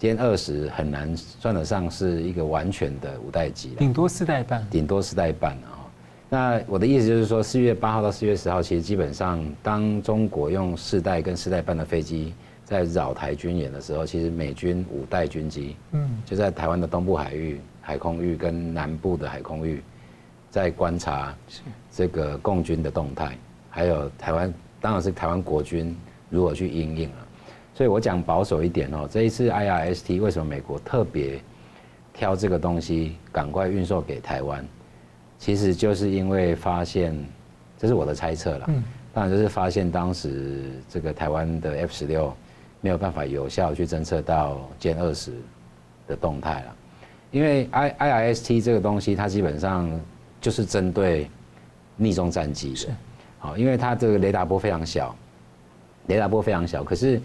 [0.00, 5.88] 歼二十很难算得上是一个完全的五代机，顶多四代半，顶多四代半啊。
[6.28, 19.82] 那我的意思就是说，四月八号到四月十号，其实基本上当中国用四代跟四代半的飞机在扰台军演的时候，其实美军五代军机，嗯，就在台湾的东部海域、海空域跟南部的海空域，
[20.54, 21.34] 在观察
[21.90, 23.36] 这个共军的动态，
[23.68, 25.96] 还有台湾当然是台湾国军
[26.30, 27.16] 如何去应应了。
[27.74, 31.40] 所以我讲保守一点哦，这一次 IRST 为什么美国特别
[32.12, 34.64] 挑这个东西赶快运售给台湾？
[35.40, 37.12] 其实就是因为发现，
[37.76, 38.64] 这是我的猜测了。
[38.68, 42.32] 嗯，当然就是发现当时这个台湾的 F 十六
[42.80, 45.32] 没有办法有效去侦测到歼二十
[46.06, 46.76] 的动态了，
[47.32, 49.90] 因为 I IRST 这个东西它基本上
[50.44, 51.26] 就是针对
[51.96, 52.94] 逆中战机的，
[53.38, 55.16] 好，因为它这个雷达波非常小，
[56.08, 57.18] 雷达波非常小，可是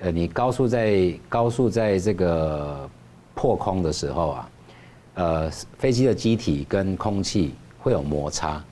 [0.00, 2.90] 呃你高速在高速在这个
[3.36, 4.50] 破空的时候啊。
[5.18, 8.62] 呃，飞机的机体跟空气会有摩擦，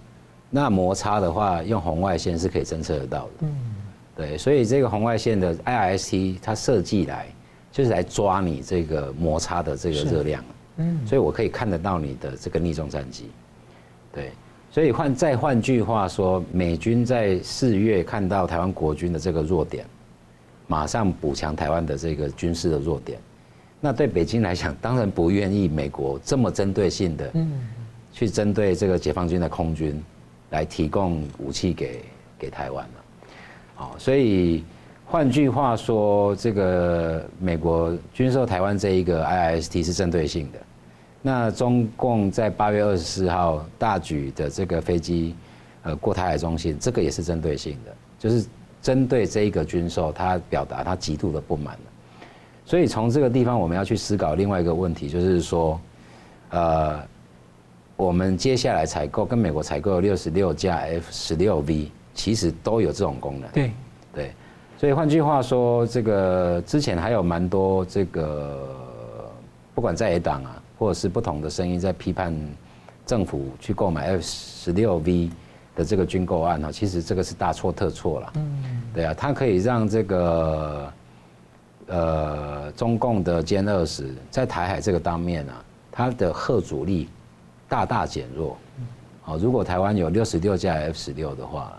[0.51, 3.31] 那摩擦的话，用红外线是可以侦测得到的。
[3.41, 3.75] 嗯，
[4.15, 7.27] 对，所以这个红外线的 IRST 它设计来
[7.73, 10.45] 就是来抓你这个摩擦的这个热量。
[10.77, 13.31] 嗯，所以我可以看得到你的这个匿踪战机。
[14.15, 14.31] 对，
[14.71, 19.85] 所以换再换句话说，美军在四月看到台湾国军的这个弱点，
[20.69, 23.19] 马上补强台湾的这个军事的弱点。
[23.81, 27.69] 那对北京来讲，当然不愿意美国这么针对性的，嗯
[28.13, 30.01] 去针对这个解放军的空军，
[30.51, 32.01] 来提供武器给
[32.39, 33.05] 给台湾了。
[33.75, 34.65] 好，所以
[35.05, 40.59] 换句话说，这个美国军售台湾这一个 IRST 是针对性的。
[41.27, 45.35] 那中共在八月二十四号大举的这个飞机，
[45.83, 48.47] 呃，过台海中心，这个也是针对性的，就是
[48.83, 51.79] 针对这一个军售，他表达他极度的不满。
[52.67, 55.81] 所以从这个地方，我们要去思考另外一个问题，就是说，
[56.51, 57.01] 呃，
[57.97, 63.51] 我们接下来采购跟美国采购的六十六架 F 十六 V，其实都有这种功能。
[63.51, 63.71] 对
[64.13, 64.33] 对，
[64.77, 68.77] 所以换句话说，这个之前还有蛮多这个，
[69.75, 72.35] 不管在野党啊，或者是不同的声音在批判
[73.07, 75.31] 政府去购买 F 十六 V
[75.77, 78.33] 的这个军购案哈，其实这个是大错特错了。
[78.37, 80.93] 嗯，对啊，它可以让这个。
[81.87, 85.63] 呃，中共的歼二十在台海这个当面啊，
[85.93, 87.11] 它的核阻力
[87.69, 88.57] 大大减弱。
[89.21, 91.79] 好，如果台湾有六十六架 F 十六的话，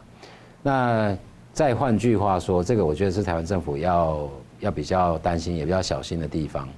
[0.62, 1.18] 那
[1.54, 4.30] 再换句话说，这个我觉得是台湾政府要
[4.60, 6.70] 要比较担心，也比较小心的地方。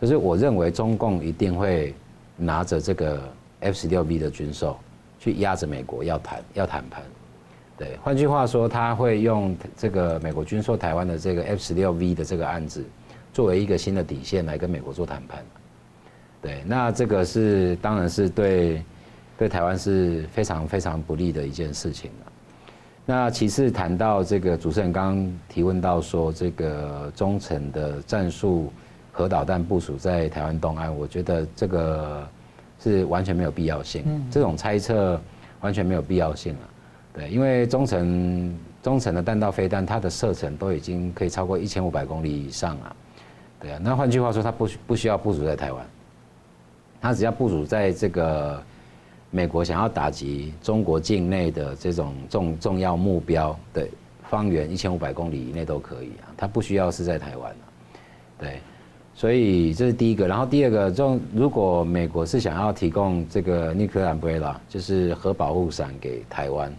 [0.00, 1.94] 就是我认为中共一定会
[2.36, 3.20] 拿着这个
[3.60, 4.78] F 十六 V 的军售
[5.18, 7.02] 去压着美国要谈要谈判。
[7.76, 12.84] 对，换句话说，他会用这个美国军售台湾的这个 F 十六 V 的这个案子，
[13.32, 15.44] 作为一个新的底线来跟美国做谈判。
[16.42, 18.82] 对，那这个是当然是对
[19.36, 22.10] 对台湾是非常非常不利的一件事情。
[23.04, 28.72] 那其次谈到这个主持人刚刚提问到说，这个中程的战术
[29.12, 32.26] 核导弹部署在台湾东岸，我觉得这个
[32.78, 35.20] 是完全没有必要性，这种猜测
[35.60, 36.60] 完全没有必要性了。
[37.12, 42.96] 对，因为中程中程的弹道飞弹，它的射程都已经可以超过一千五百公里以上啊。
[43.60, 45.84] 对啊，那换句话说，它不需不需要部署在台湾，
[47.00, 48.62] 它只要部署在这个
[49.30, 53.86] 美国想要打击中国境内的这种重重要目标的
[54.30, 57.64] 方圆一千五百公里以内都可以啊，它不需要是在台湾啊。
[58.38, 58.60] 对，
[59.20, 66.74] 所以这是第一个，然后第二个，就如果美国是想要提供这个 nikola 就是核保护伞给台湾。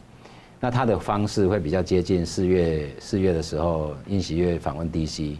[0.59, 5.35] 那他的方式会比较接近四月四月的时候，尹锡悦访问 DC，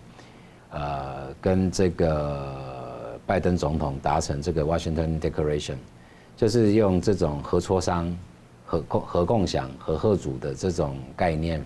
[0.70, 5.78] 呃，跟这个拜登总统达成这个 Washington Declaration，
[6.38, 8.16] 就是用这种核磋商、
[8.64, 11.66] 核共、核共享、核吓阻的这种概念，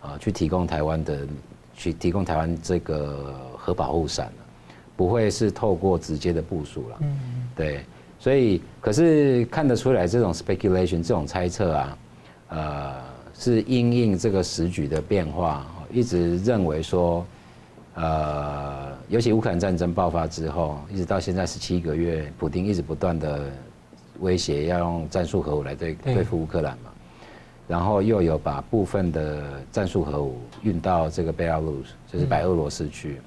[0.00, 1.24] 啊，去提供台湾的，
[1.72, 4.32] 去提供台湾这个核保护伞，
[4.96, 6.98] 不会是透过直接的部署了。
[7.02, 7.18] 嗯，
[7.54, 7.84] 对，
[8.18, 11.98] 所以可是看得出来，这种 speculation 这种猜测啊。
[12.48, 12.94] 呃，
[13.34, 17.26] 是因应这个时局的变化，一直认为说，
[17.94, 23.50] 呃，尤其乌克兰战争爆发之后，一直到现在十七个月，普丁一直不断的
[24.20, 26.90] 威胁要用战术核武来对对付乌克兰嘛，
[27.66, 29.42] 然后又有把部分的
[29.72, 33.20] 战术核武运到这个贝拉鲁斯，就是白俄罗斯去，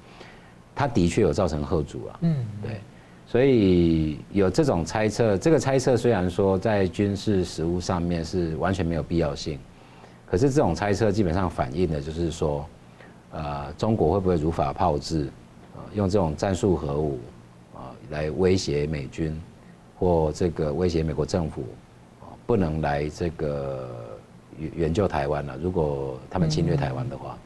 [0.74, 2.80] 他的确有造成后阻啊，嗯，对。
[3.26, 9.56] 所以有这种猜测，这个猜测虽然说在军事实务上面是完全没有必要性，
[10.26, 12.66] 可是这种猜测基本上反映的就是说，
[13.30, 15.28] 呃，中国会不会如法炮制，
[15.76, 17.20] 呃用这种战术核武
[17.72, 19.40] 啊来威胁美军，
[19.96, 21.62] 或这个威胁美国政府，
[22.46, 23.88] 不能来这个
[24.58, 25.56] 援援救台湾了。
[25.62, 27.38] 如果他们侵略台湾的话，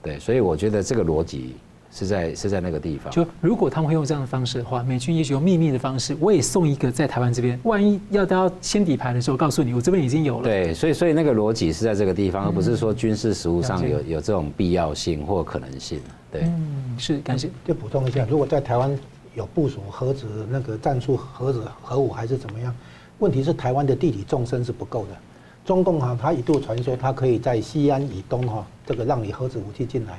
[0.00, 1.56] 对，所以我觉得这个逻辑。
[1.94, 3.12] 是在是在那个地方。
[3.12, 7.58] 就如果他们会用这样的方式的话，美军也许用秘密的方式，我也送一个在台湾这边。
[7.62, 10.42] 万一要到先底牌的时候，告诉你我这边已经有了。
[10.42, 16.00] 对，所以所以那个逻辑是在这个地方，而不是说军事实务上有有这种必要性或可能性。
[16.32, 17.48] 对，嗯，是感谢。
[17.64, 18.98] 就补充一下，如果在台湾
[19.36, 22.74] 有部署核子那个战术核子核武还是怎么样？
[23.20, 25.16] 问题是台湾的地理纵深是不够的。
[25.64, 30.18] 中共哈，他一度传说他可以在西安以东哈，这个让你核子武器进来。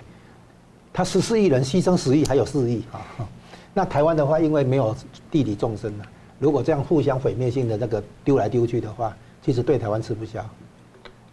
[0.96, 3.04] 他十四亿人牺牲十亿，还有四亿啊！
[3.74, 4.96] 那台湾的话，因为没有
[5.30, 6.06] 地理纵深了，
[6.40, 10.42] 如果这样互相毁灭性的那个丢来丢去的话，其实对台湾吃不消。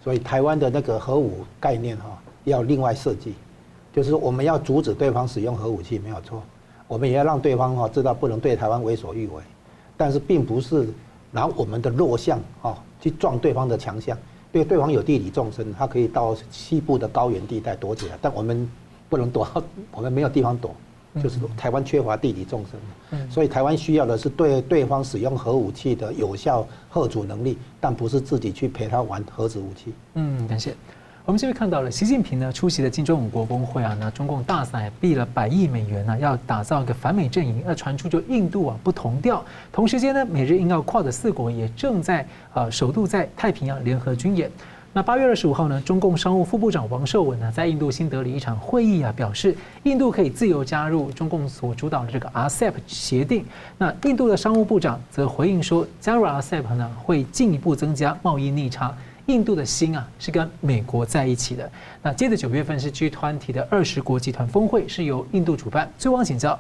[0.03, 3.35] 所以台湾的那个核武概念哈，要另外设计，
[3.93, 6.43] 就是我们要阻止对方使用核武器没有错，
[6.89, 9.41] 我们也要让对方哈知道不能对台湾为所欲为，
[9.97, 10.89] 但是并不是
[11.31, 14.19] 拿我们的弱项啊去撞对方的强项。
[14.51, 18.69] 对，对方有地理纵深，他可以到西部的高原地带躲起来，但我们。
[19.13, 19.47] 不能躲，
[19.91, 20.75] 我们没有地方躲，
[21.23, 22.65] 就是台湾缺乏地理纵
[23.11, 29.93] 深，所以台湾需要的是对对方使用核武器的有效吓阻能力，但不是自己去陪他玩核子武器。
[30.15, 30.75] 嗯，感谢。
[31.27, 44.51] 我们这边看到了习近平呢出席了金砖五国峰会啊，那中共大撒币了百亿美元呢，要打造一个反美阵营，那传出就印度啊不同调，同时间呢，美日印澳跨的四国也正在呃首度在太平洋联合军演。
[44.95, 53.43] 那八月二十五号呢，中共商务副部长王受文呢，在印度新德里一场会议啊，表示印度可以自由加入中共所主导的这个 RCEP 协定。
[53.78, 58.95] 那印度的商务部长则回应说，加入 RCEP 呢，会进一步增加贸易逆差。
[59.26, 61.70] 印度的心啊，是跟美国在一起的。
[62.03, 65.90] 那接着九月份是 G20 的二十国集团峰会，是由印度主办。
[65.97, 66.59] 最后请教。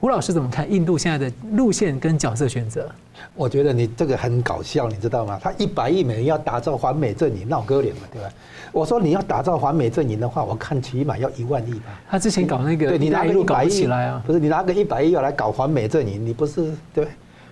[0.00, 2.88] 吴老师怎么看印度现在的路线跟角色选择？
[3.34, 5.40] 我觉得你这个很搞笑，你知道吗？
[5.42, 8.30] 他一百亿美元要打造反美阵营，闹哥脸嘛，对吧？
[8.70, 12.00] 我说你要打造反美阵营的话，我看起码要一万亿吧。
[12.08, 14.22] 他之前搞那个，对你拿个一百亿起来啊？
[14.24, 17.08] 不是你拿个一百亿要来搞反美阵营，你不是对？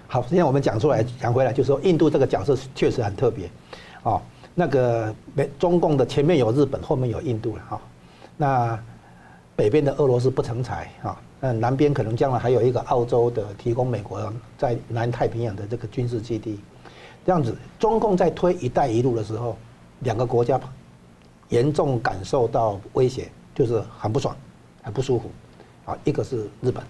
[0.06, 3.50] 好，现在我们讲出来讲回来，就是说印度这个角色确实很特别，
[4.04, 4.22] 哦，
[4.54, 7.80] 那个美中共的前面有日本，后面有印度了哈，
[8.36, 8.78] 那
[9.56, 11.20] 北边的俄罗斯不成才啊。
[11.40, 16.58] 嗯，南边可能将来还有一个澳洲的提供美国在南太平洋的这个军事基地，
[17.26, 19.56] 这样子，中共在推“一带一路”的时候，
[20.00, 20.58] 两个国家
[21.50, 24.34] 严重感受到威胁，就是很不爽，
[24.82, 25.30] 很不舒服。
[25.84, 26.82] 啊，一个是日本，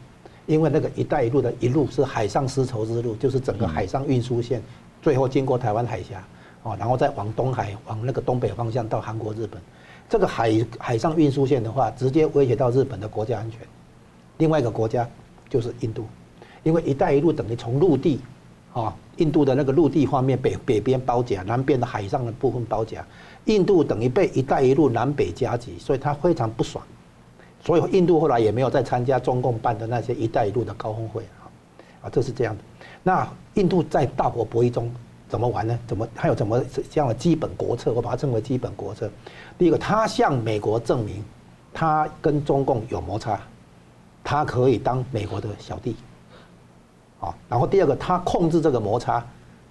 [0.47, 4.63] 因为那个“一带一路”的一路是海上丝绸之路，就是整个海上运输线，
[5.03, 6.25] 最后经过台湾海峡，
[6.63, 9.61] 啊，然后再往东海，往那个东北方向到韩国、日本，
[10.09, 13.61] 这个海海上运输线的话，直接威胁到日本的国家安全。
[14.39, 15.09] 另外一个国家
[15.49, 16.05] 就是印度，
[16.63, 18.21] 因为“一带一路”等于从陆地，
[18.73, 23.05] 啊，印度的那个陆地方面北北边包夹，南边的海上的部分包夹，
[23.47, 26.85] 印度等于被“一带一路”南北夹击，所以他非常不爽。
[27.65, 31.49] 所以印度后来也没有再参加中共办的那些“一带一路”的高峰会啊，
[32.03, 32.63] 啊，这是这样的。
[33.03, 34.91] 那印度在大国博弈中
[35.29, 35.79] 怎么玩呢？
[35.87, 37.93] 怎么还有怎么这样的基本国策？
[37.93, 39.11] 我把它称为基本国策。
[39.57, 41.25] 第一个，他向美国证明
[41.73, 43.41] 他跟中共有摩擦。
[44.29, 45.95] 他可以当美国的小弟，
[47.21, 49.25] 啊，然后第二个，他控制这个摩擦，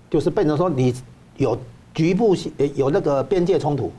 [0.10, 0.95] 就是变成说你
[1.36, 1.58] 有
[1.93, 3.91] 局部性有那个边界冲突，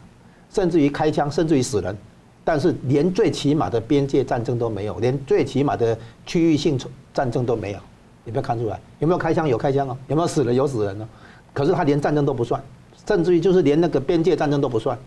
[0.48, 1.94] 甚至于开枪，甚至于死人，
[2.42, 5.94] 但是连最起码的边界战争都没有，连最起码的
[6.24, 6.78] 区域性
[7.12, 7.78] 战争都没有，
[8.24, 9.46] 你不要看出来，有没有开枪？
[9.46, 10.54] 有开枪哦，有没有死人？
[10.54, 11.04] 有死人哦，
[11.52, 12.58] 可是他连战争都不算，
[13.06, 14.98] 甚至于就是连那个边界战争都不算。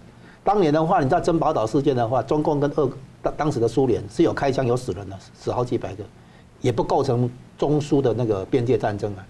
[0.44, 2.88] 当年的话，你知道珍宝岛事件的话，中共跟俄
[3.22, 6.04] 当当时的苏联是有开枪有死人的，死好几百个，
[6.62, 9.26] 也不构成中苏的那个边界战争啊，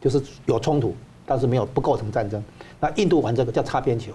[0.00, 2.42] 就是有冲突，但是没有不构成战争。
[2.78, 4.12] 那印度玩这个叫擦边球，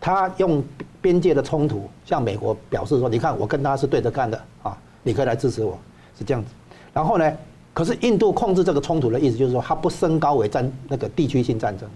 [0.00, 0.62] 他用
[1.00, 5.78] 边界的冲突向美国表示说，你看我跟他是对着干的啊，你可以来支持我，
[6.18, 6.50] 是这样子。
[6.92, 7.32] 然后呢，
[7.72, 11.88] 可是印度控制这个冲突的意思就是说，他不升高为战那个地区性战争，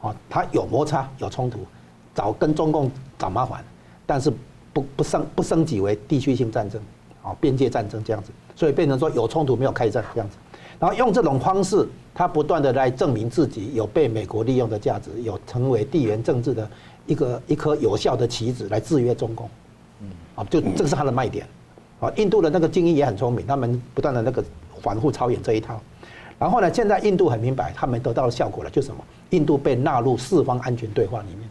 [0.00, 1.60] 啊，他有摩擦有冲突。
[2.14, 3.62] 找跟中共找麻烦，
[4.04, 4.32] 但是
[4.78, 6.80] 不不升不升级为地区性战争，
[7.22, 10.36] 啊，边界战争这样子，所以变成说有冲突没有开战这样子，
[10.78, 16.68] 然后用这种方式，他不断的来证明自己有被美国利用的价值，有成为地缘政治的
[17.06, 19.48] 一个一颗有效的棋子来制约中共，
[20.00, 21.46] 嗯，啊，就这个是他的卖点，
[22.00, 24.44] 啊，印度的那个精英也很聪明，他们不断的那个
[24.80, 25.80] 反复操演这一套，
[26.38, 29.02] 然后呢，现在印度很明白，他们得到的效果了，就是什么？
[29.30, 31.48] 印度被纳入四方安全对话里面。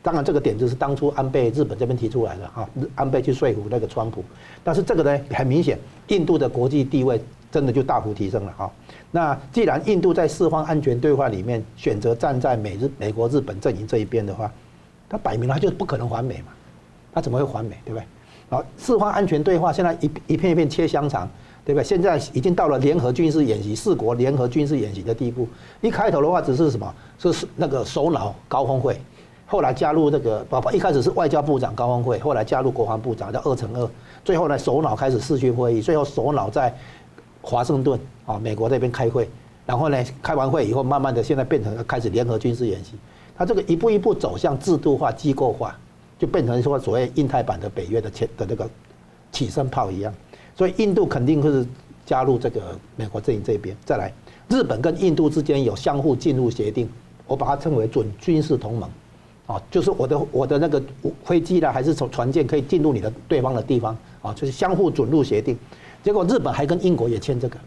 [0.00, 4.24] 当然，这个点子是当初安倍日本这边提出来的哈，安倍去说服那个川普。
[4.62, 7.20] 但是这个呢，很明显，印度的国际地位
[7.50, 8.70] 真的就大幅提升了哈。
[9.10, 14.50] 那既然印度在四方安全对话里面选择站在美日美国日本阵营这一边的话，
[15.08, 16.52] 他摆明了就不可能还美嘛，
[17.12, 18.06] 他怎么会还美，对不对？
[18.50, 21.28] 好，四方安全对话现在一一片一片切香肠，
[21.64, 21.84] 对不对？
[21.84, 25.46] 现在已经到了联合军事演习、四国联合军事演习的地步。
[25.80, 26.94] 一开头的话只是什么？
[27.18, 28.98] 是那个首脑高峰会。
[29.50, 33.90] 后来加入这个，包括一开始是外交部长高峰会，后来加入国防部长，叫二乘二。
[34.22, 36.72] 最后呢，首脑开始视讯会议，最后首脑在
[37.40, 39.26] 华盛顿啊，美国这边开会。
[39.64, 42.92] 然后呢，开完会以后，慢慢的现在变成开始联合军事演习。
[43.34, 45.74] 它这个一步一步走向制度化、机构化，
[46.18, 48.68] 就变成说所谓印太版的北约的前的那个
[49.32, 50.12] 起身炮一样。
[50.54, 51.66] 所以印度肯定会是
[52.04, 53.74] 加入这个美国阵营这边。
[53.86, 54.12] 再来，
[54.50, 56.86] 日本跟印度之间有相互进入协定，
[57.26, 58.90] 我把它称为准军事同盟。
[59.48, 60.80] 啊，就是我的我的那个
[61.24, 65.58] 飞机啦，还是从船舰可以进入你的对方的地方啊，就是相互准入协定。
[66.02, 67.58] 结果日本还跟英国也签这个，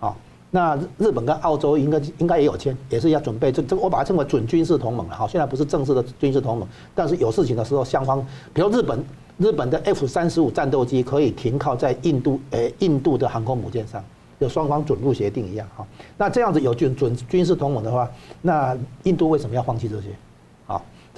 [0.00, 0.12] 啊，
[0.50, 5.14] 那日本跟澳洲应该应该也有签，也是要准备这这，我把它称为准军事同盟了。
[5.14, 8.20] 哈，现在不是正式的军事同盟，但是有事情的时候，双方，
[8.52, 9.04] 比如日本
[9.38, 14.04] 日本的 F 三十五战斗机可以停靠在印度诶印度的航空母舰上，
[14.40, 15.86] 就双方准入协定一样哈。
[16.16, 18.10] 那这样子有准准军事同盟的话，
[18.42, 20.08] 那印度为什么要放弃这些？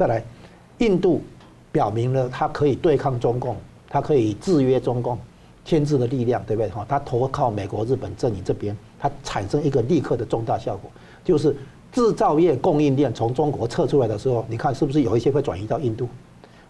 [0.00, 0.24] 再来，
[0.78, 1.20] 印度
[1.70, 3.54] 表明了它可以对抗中共，
[3.86, 5.18] 它可以制约中共，
[5.62, 6.70] 牵制的力量，对不对？
[6.70, 10.90] 哈，它投靠美国、日本阵营这边，它产生一个立刻的重大效果，
[11.22, 11.54] 就是
[11.92, 16.08] 制造业供应链从中国撤出来的时候，你看是不是有一些会转移到印度？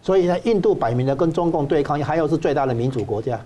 [0.01, 3.39] 所以呢，印度摆明了跟中共对抗，还有是最大的民主国家，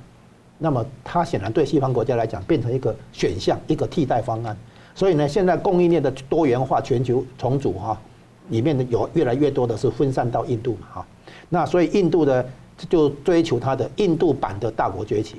[0.58, 4.58] 那么它显然对西方国家来讲变成一个选项，一个替代方案。
[4.96, 7.96] 所以呢，现在供应链的多元化、全球重组，哈。
[8.50, 11.06] 里面的有越来越多的是分散到印度嘛哈，
[11.50, 12.46] 那所以印度的
[12.90, 15.38] 就追求它的印度版的大国崛起，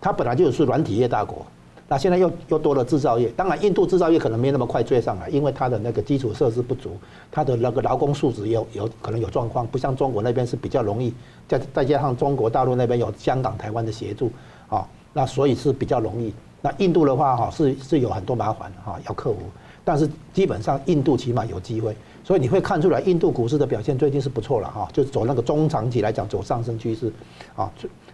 [0.00, 1.44] 它本来就是软体业大国，
[1.88, 6.96] 那现在又又多了制造业，当然印度制造业可能没那么快追上来，因为它的那个基础设施不足，
[7.30, 11.12] 它的那个劳工素质有有可能有状况，不像中国那边是比较容易，
[11.48, 14.30] 再再加上中国大陆那边有香港、台湾的协助
[14.68, 16.32] 啊，那所以是比较容易。
[16.62, 19.38] 那印度的话哈是是有很多麻烦哈要克服，
[19.84, 21.94] 但是基本上印度起码有机会。
[22.22, 27.12] 所以你会看出来，印度股市的表现最近是不错了哈，就是走那个中长期来讲走上升趋势，
[27.56, 27.68] 啊，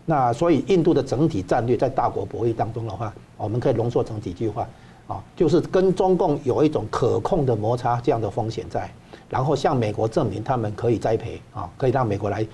[0.07, 4.67] 那所以印度的整体战略在大国博弈当中的话，我们可以浓缩成几句话，
[5.07, 8.91] 啊，就是跟中共有一种可控的摩擦这样的风险在，
[9.29, 12.47] 然后向美国证明他们可以栽培啊，可以让美国来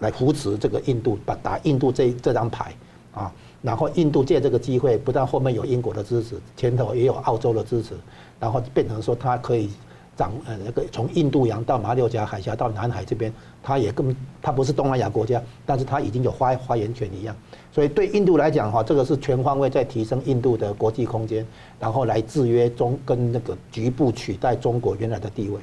[0.00, 2.74] 来扶持这个印度，把打印度这这张牌
[3.14, 7.94] 啊，然后印度借这个机会，不但后面有英国的支持，前头也有澳洲的支持，
[8.40, 9.70] 然后变成说它可以。
[10.18, 13.30] 长呃那个从印度洋到马六甲海峡到南海这边，
[13.62, 17.36] 它也根它不是东南亚国家，但是它已经有发发言权一样，
[17.70, 21.46] 所以对印度来讲哈，这个是全方位在提升印度的国际空间，
[21.78, 25.60] 然后来制约中跟那个局部取代中国原来的地位。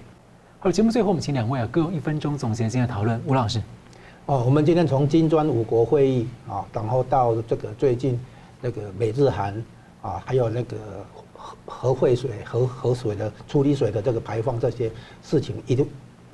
[0.59, 3.19] 好，节目最后我们请两位啊各用一分钟总结今天的讨论。
[3.25, 3.59] 吴老师，
[4.27, 8.23] 哦，我们今天从金砖五国会议啊，然后到这个最近
[8.61, 9.51] 那个美日韩
[10.03, 10.77] 啊，还有那个。
[11.65, 14.91] 核废水、核核水的处理水的这个排放这些
[15.21, 15.87] 事情，一定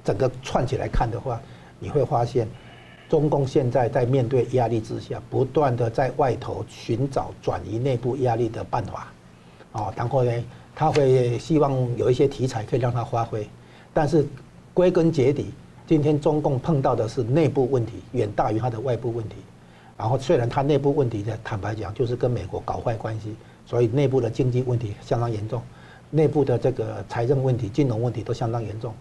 [0.04, 1.42] 整个串起来看的话，
[1.80, 2.48] 你会发现，
[3.08, 9.12] 中共现在在面对压力之下，不断的在外头寻找转移内部压力的办法，
[9.72, 10.32] 啊，然后呢，
[10.76, 13.48] 他会希望有一些题材可以让他发挥，
[13.94, 14.26] 但是
[14.74, 15.52] 归根结底，
[15.86, 19.36] 今天中共碰到的是内部问题远大于他的外部问题，
[19.98, 23.36] 然后虽然他内部问题的，坦白讲就是跟美国搞坏关系。
[23.70, 25.62] 所以内部的经济问题相当严重，
[26.10, 28.92] 内部的这个财政问题、金融问题都相当严重，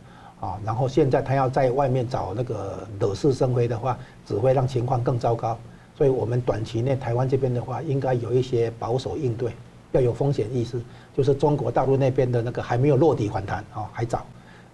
[0.41, 5.59] 啊，然后现在他要在外面找那个惹是生非的话，只会让情况更糟糕。
[5.97, 9.53] 所以我们短期内台湾这边的话，应该有一些保守应对，
[9.93, 10.79] 要有风险意识。
[11.17, 14.27] 就是中国大陆那边的那个还没有落地反弹啊，还早，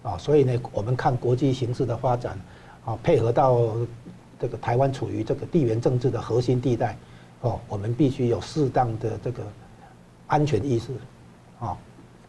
[0.03, 2.37] 啊，所以呢，我们看国际形势的发展，
[2.83, 3.71] 啊，配合到
[4.41, 6.97] 这个台湾处于这个地缘政治的核心地带，
[7.39, 9.41] 哦，我们必须有适当的这个。
[10.27, 10.91] 安全意识，
[11.59, 11.77] 啊，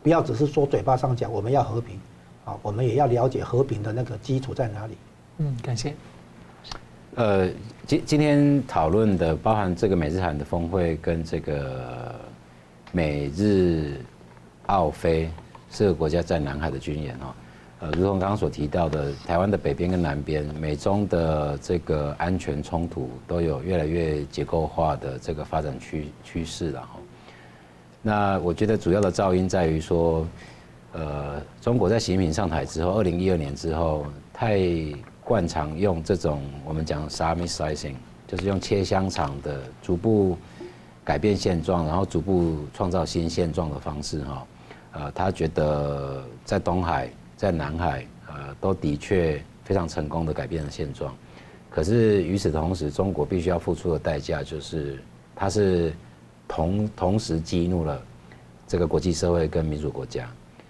[0.03, 1.99] 不要只是说嘴巴上讲我们要和平，
[2.45, 4.95] 啊，我们也要了解和平的那个基础在哪里。
[5.39, 5.95] 嗯，感谢。
[7.15, 7.49] 呃，
[7.87, 12.15] 今今天讨论的包含这个美日韩的峰会跟这个
[12.93, 13.99] 美日
[14.67, 15.31] 澳菲
[15.71, 17.33] 四个国家在南海的军演哦，
[17.81, 26.96] 呃，如同刚刚所提到的，台湾的北边跟南边，美中的这个安全冲突都有越来越结构化的这个发展趋趋势了哈。
[28.07, 30.25] 那我觉得主要的噪音在于说，
[30.93, 34.61] 呃，中国在习近平上台之后，二零一二年之后，太
[35.25, 37.97] 惯常用这种我们讲 s a m i slicing，
[38.29, 40.39] 就是用切香肠的逐步
[41.03, 44.47] 改变现状，然后逐步创造新现状的方式哈。
[44.93, 51.13] 呃，他觉得在东海、在南海，呃，都的确非常成功的改变了现状。
[51.69, 55.03] 可是与此同时，中国必须要付出的代价就是，
[55.35, 55.93] 它是
[56.49, 58.03] 同同时激怒了
[58.67, 60.29] 这个国际社会跟民主国家。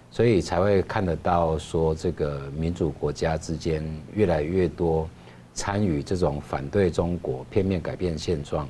[0.09, 3.83] 所以才会看得到说，这个民主国家之间
[4.15, 5.07] 越来越多
[5.53, 8.67] 参与这种反对中国、片面改变现状、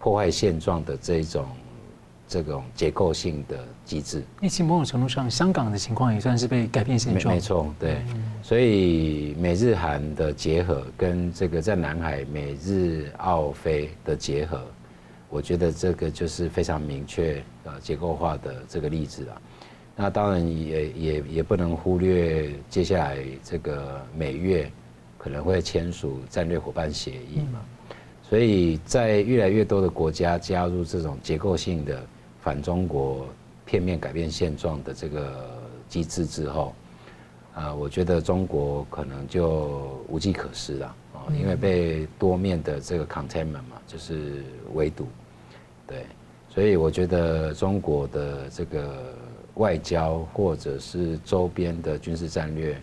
[0.00, 1.46] 破坏现状的这种
[2.26, 4.24] 这种结构性的机制。
[4.40, 7.32] 那其实某种程度上，香港的情况也算是被改变现状。
[7.32, 7.98] 没错，对。
[8.42, 14.60] 所以美日韩的结合，跟这个在南海美日澳菲的结合，
[15.34, 19.42] 我觉得这个就是非常明确呃结构化的这个例子啊。
[19.96, 24.70] 那当然也也也不能忽略接下来这个美月
[25.18, 27.60] 可能会签署战略伙伴协议嘛，
[28.22, 32.00] 所以在越来越多的国家加入这种结构性的
[32.40, 33.26] 反中国、
[33.64, 35.50] 片面改变现状的这个
[35.88, 36.72] 机制之后，
[37.54, 45.06] 啊，我觉得中国可能就无计可施了啊，因为被多面的这个 containment 嘛，就是围堵，
[45.86, 46.06] 对，
[46.48, 49.14] 所以我觉得中国的这个。
[49.58, 52.76] 外交或者是周边的军事战略，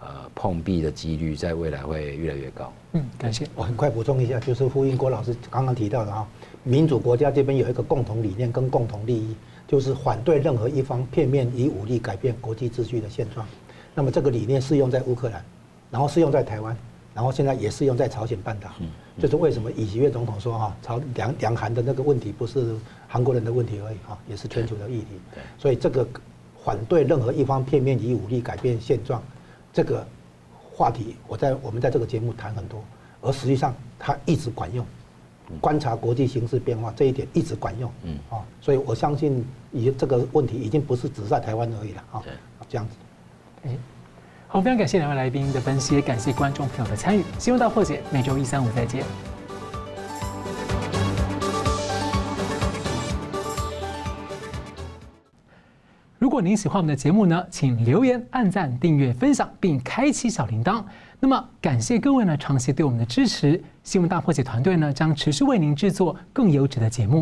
[0.00, 2.72] 呃，碰壁的几率在未来会越来越高。
[2.92, 3.46] 嗯，感谢。
[3.54, 6.26] 我很快补充一下，就是呼应郭老师刚刚提到的啊，
[6.62, 9.36] 民主国家这边有一个共同理念跟共同利益，
[9.68, 13.46] 就是反对任何一方片面以武力改变国际秩序的现状。
[13.94, 15.44] 那么这个理念适用在乌克兰，
[15.90, 16.74] 然后适用在台湾。
[17.14, 18.70] 然后现在也适用在朝鲜半岛，
[19.18, 25.06] 就是为什么尹锡悦总统说哈，朝两两韩的那个问题不是韩国人的问题而已哈，也是全球的议题。
[25.58, 26.06] 所以这个
[26.64, 29.22] 反对任何一方片面以武力改变现状，
[29.72, 30.06] 这个
[30.72, 32.82] 话题我在我们在这个节目谈很多，
[33.20, 34.84] 而实际上它一直管用。
[35.60, 37.92] 观察国际形势变化这一点一直管用。
[38.04, 42.22] 嗯啊，所以我相信已这个问题已经不是只在台湾而已了啊。
[42.70, 43.68] 这样子。
[44.52, 47.24] 好，非常感谢两位来宾的分析，也感谢观众朋友的参与。
[47.38, 49.02] 新闻大破解，每周一、三、五再见。
[56.18, 60.84] 如果您喜欢我们的节目呢，请留言、按赞、订阅、分享，并开启小铃铛。
[61.18, 63.58] 那么，感谢各位呢长期对我们的支持。
[63.82, 67.20] 新闻大破解团队呢将持续为您制作更优质的节目。